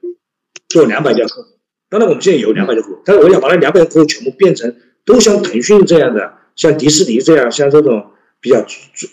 [0.68, 1.48] 做两百家客户，
[1.88, 8.10] 当然我们现在有两百家客户，但是我想把那两百个客户全部变成都像腾讯这样的，像迪士尼这样，像这种。
[8.46, 8.64] 比较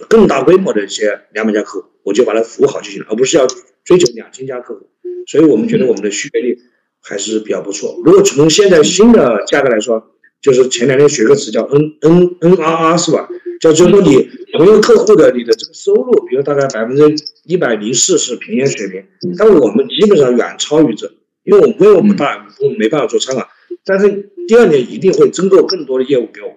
[0.08, 3.48] 更大规模的一些两百家客户，我就把它服务好就行了，而不是要
[3.84, 4.88] 追求两千家客户。
[5.26, 6.60] 所以我们觉得我们的续费率
[7.02, 8.00] 还是比较不错。
[8.06, 13.28] 如果从现在新的价格来说，就是前两天学个词叫 N N N R R 是吧？
[13.60, 17.16] 叫就是说你同一个客户的你的这个收入，比如大概百分之
[17.46, 19.04] 一百零四是平均水平，
[19.36, 21.12] 但我们基本上远超于这，
[21.44, 23.50] 因为我们规模不大，我们没办法做参考。
[23.84, 26.54] 但是第二年一定会增购更多的业务给我。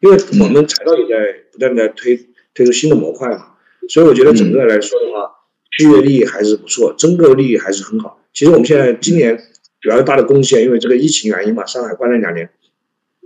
[0.00, 3.54] 因为我们财道也在不断的推推出新的模块嘛，
[3.88, 5.30] 所以我觉得整个来说的话，
[5.70, 8.18] 续约率还是不错，增购率还是很好。
[8.32, 9.38] 其实我们现在今年
[9.80, 12.50] 主要大的贡献，因为这个疫情原因嘛，上海关了两年，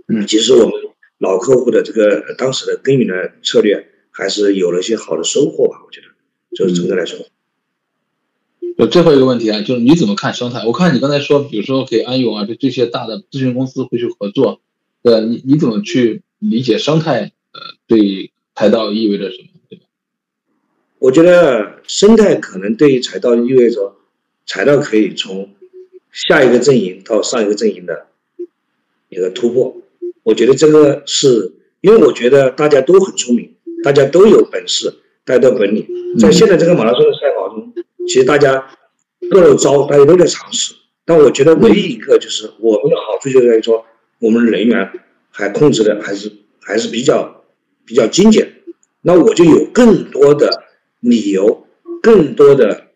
[0.07, 0.73] 嗯，其实我们
[1.17, 5.77] 老客户的这个当时的耕耘的策略还是有了一些好的收获吧。
[5.85, 6.07] 我觉得，
[6.55, 7.17] 就是整个来说。
[8.77, 10.65] 我最后一个问题啊，就是你怎么看生态？
[10.65, 14.61] 我看你刚才说，比如说给安永啊，这这些大的咨询公司会去合作，
[15.01, 16.23] 对你你怎么去？
[16.39, 17.31] 理解生态，呃，
[17.87, 19.47] 对财道意味着什么？
[19.69, 19.85] 对吧？
[20.99, 23.95] 我觉得生态可能对于财道意味着，
[24.45, 25.53] 财道可以从
[26.11, 28.07] 下一个阵营到上一个阵营的
[29.09, 29.77] 一个突破。
[30.23, 34.93] 我觉得这个是因为我觉得大家都很聪明，大家都有本事，
[35.23, 35.87] 大家都本领。
[36.19, 37.73] 在现在这个马拉松的赛跑中，
[38.07, 38.67] 其实大家
[39.29, 40.73] 各有招，大家都在尝试。
[41.05, 43.85] 但我觉得唯一一个就是我们的好处就在于说，
[44.19, 44.91] 我们人员。
[45.29, 46.31] 还控制的还是
[46.61, 47.36] 还是比较
[47.87, 48.61] 比较精简，
[49.01, 50.65] 那我就有更多的
[50.99, 51.65] 理由，
[52.03, 52.87] 更多的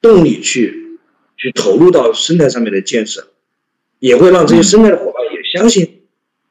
[0.00, 0.98] 动力去
[1.36, 3.28] 去投入到生态上面的建设，
[3.98, 6.00] 也会让这些生态的伙伴也相信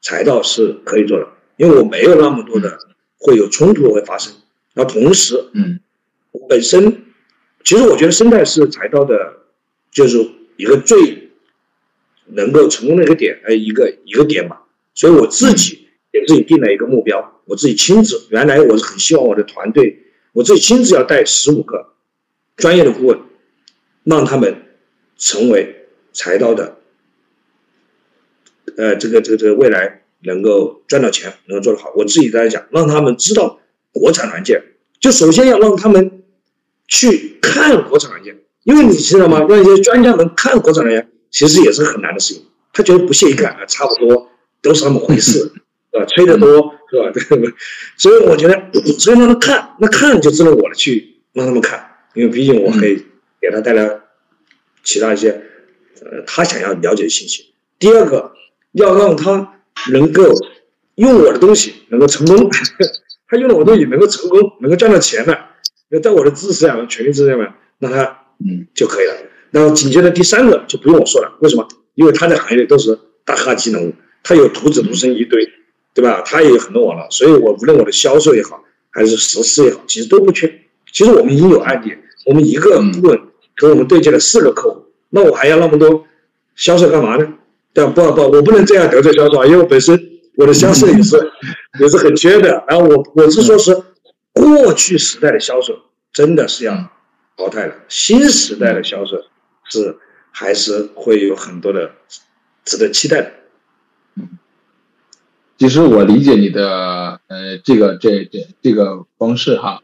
[0.00, 1.26] 财道是可以做的，
[1.56, 2.78] 因为我没有那么多的
[3.18, 4.32] 会有冲突会发生。
[4.74, 5.80] 那同时，嗯，
[6.48, 7.02] 本身
[7.64, 9.38] 其实我觉得生态是财道的，
[9.90, 10.24] 就是
[10.56, 11.30] 一个最
[12.26, 14.62] 能够成功的一个点，呃，一个一个点吧。
[14.94, 19.98] 所以我自己给自己定了一个目标，我自己亲自，原来我是很希望我的团队，
[20.32, 21.94] 我自己亲自要带十五个
[22.56, 23.18] 专业的顾问，
[24.04, 24.62] 让他们
[25.16, 26.76] 成为财道的，
[28.76, 31.90] 呃，这个这个这个未来能够赚到钱，能够做得好。
[31.96, 33.58] 我自己在讲，让他们知道
[33.92, 34.62] 国产软件，
[35.00, 36.22] 就首先要让他们
[36.86, 39.44] 去看国产软件，因为你知道吗？
[39.48, 44.28] 让一些专家们看国产软件，其实也是很难的事情，他觉得不屑一看啊，差不多。
[44.60, 45.52] 都是那么回事，
[45.92, 46.04] 是吧？
[46.06, 47.12] 吹得多，是吧？
[47.96, 48.62] 所以我觉得，
[48.98, 52.96] 所以让他看，那看就只能我去让他们看，因为毕竟我可以
[53.40, 54.00] 给给他带来
[54.82, 55.30] 其他一些
[56.02, 57.54] 呃他想要了解的信息。
[57.78, 58.32] 第二个，
[58.72, 59.60] 要让他
[59.92, 60.24] 能够
[60.96, 62.50] 用我的东西能够成功，
[63.28, 65.50] 他用了我东西能够成功，能够赚到钱了，
[65.88, 68.04] 那在我的支持下面、权利知识下面，那他
[68.40, 69.14] 嗯就可以了。
[69.50, 71.66] 然后紧接着第三个就不用我说了，为什么？
[71.94, 75.48] 因为他在行业里都是大咖级人物，他有徒子徒孙一堆，
[75.98, 76.22] 对吧？
[76.24, 80.46] 他也有很多网络，所以我无论我的销售也好，还是实施也好，其实都不缺。
[80.92, 81.92] 其实我们已经有案例，
[82.24, 83.20] 我们一个顾问
[83.56, 86.06] 跟我们对接了四个客户，那我还要那么多
[86.54, 87.34] 销售干嘛呢？
[87.74, 87.90] 对吧？
[87.90, 90.00] 不不，我不能这样得罪销售，因为我本身
[90.36, 91.16] 我的销售也是
[91.82, 92.62] 也是很缺的。
[92.68, 93.76] 然后我我是说是
[94.32, 95.74] 过去时代的销售
[96.12, 96.74] 真的是要
[97.36, 99.16] 淘汰了，新时代的销售
[99.68, 99.96] 是
[100.30, 101.90] 还是会有很多的
[102.64, 103.32] 值得期待的。
[105.58, 109.82] 其实我理解你的呃这个这这这个方式哈，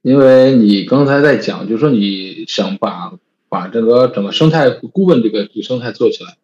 [0.00, 3.12] 因为你刚才在讲，就是说你想把
[3.50, 6.38] 把这个整个生态顾问这个这个生态做起来，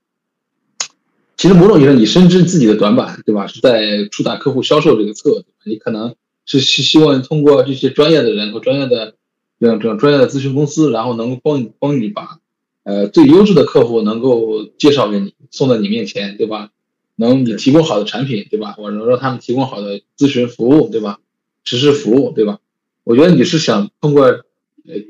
[1.39, 3.47] 其实某种意义上你深知自己的短板，对吧？
[3.47, 6.15] 是在触达客户销售这个侧，你可能
[6.45, 9.15] 是希希望通过这些专业的人和专业的
[9.59, 12.41] 这种这种专业的咨询公司，然后能够帮你帮你把
[12.85, 16.73] 呃最优质的客户能够介绍给你，送到你面前，对吧？
[17.17, 18.77] 能你提供好的产品，对吧？
[18.79, 21.19] 我能让他们提供好的咨询服务，对吧？
[21.65, 22.61] 实施服务，对吧？
[23.05, 24.45] 我觉得你是想通过呃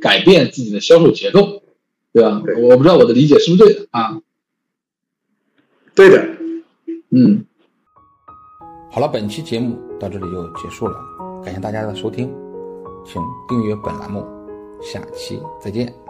[0.00, 1.62] 改变自己的销售结构，
[2.12, 2.40] 对吧？
[2.44, 4.20] 对我不知道我的理解是不是对的啊？
[5.94, 6.28] 对的，
[7.10, 7.44] 嗯。
[8.90, 10.96] 好了，本期节目到这里就结束了，
[11.44, 12.32] 感谢大家的收听，
[13.04, 14.24] 请订阅本栏目，
[14.80, 16.05] 下期再见。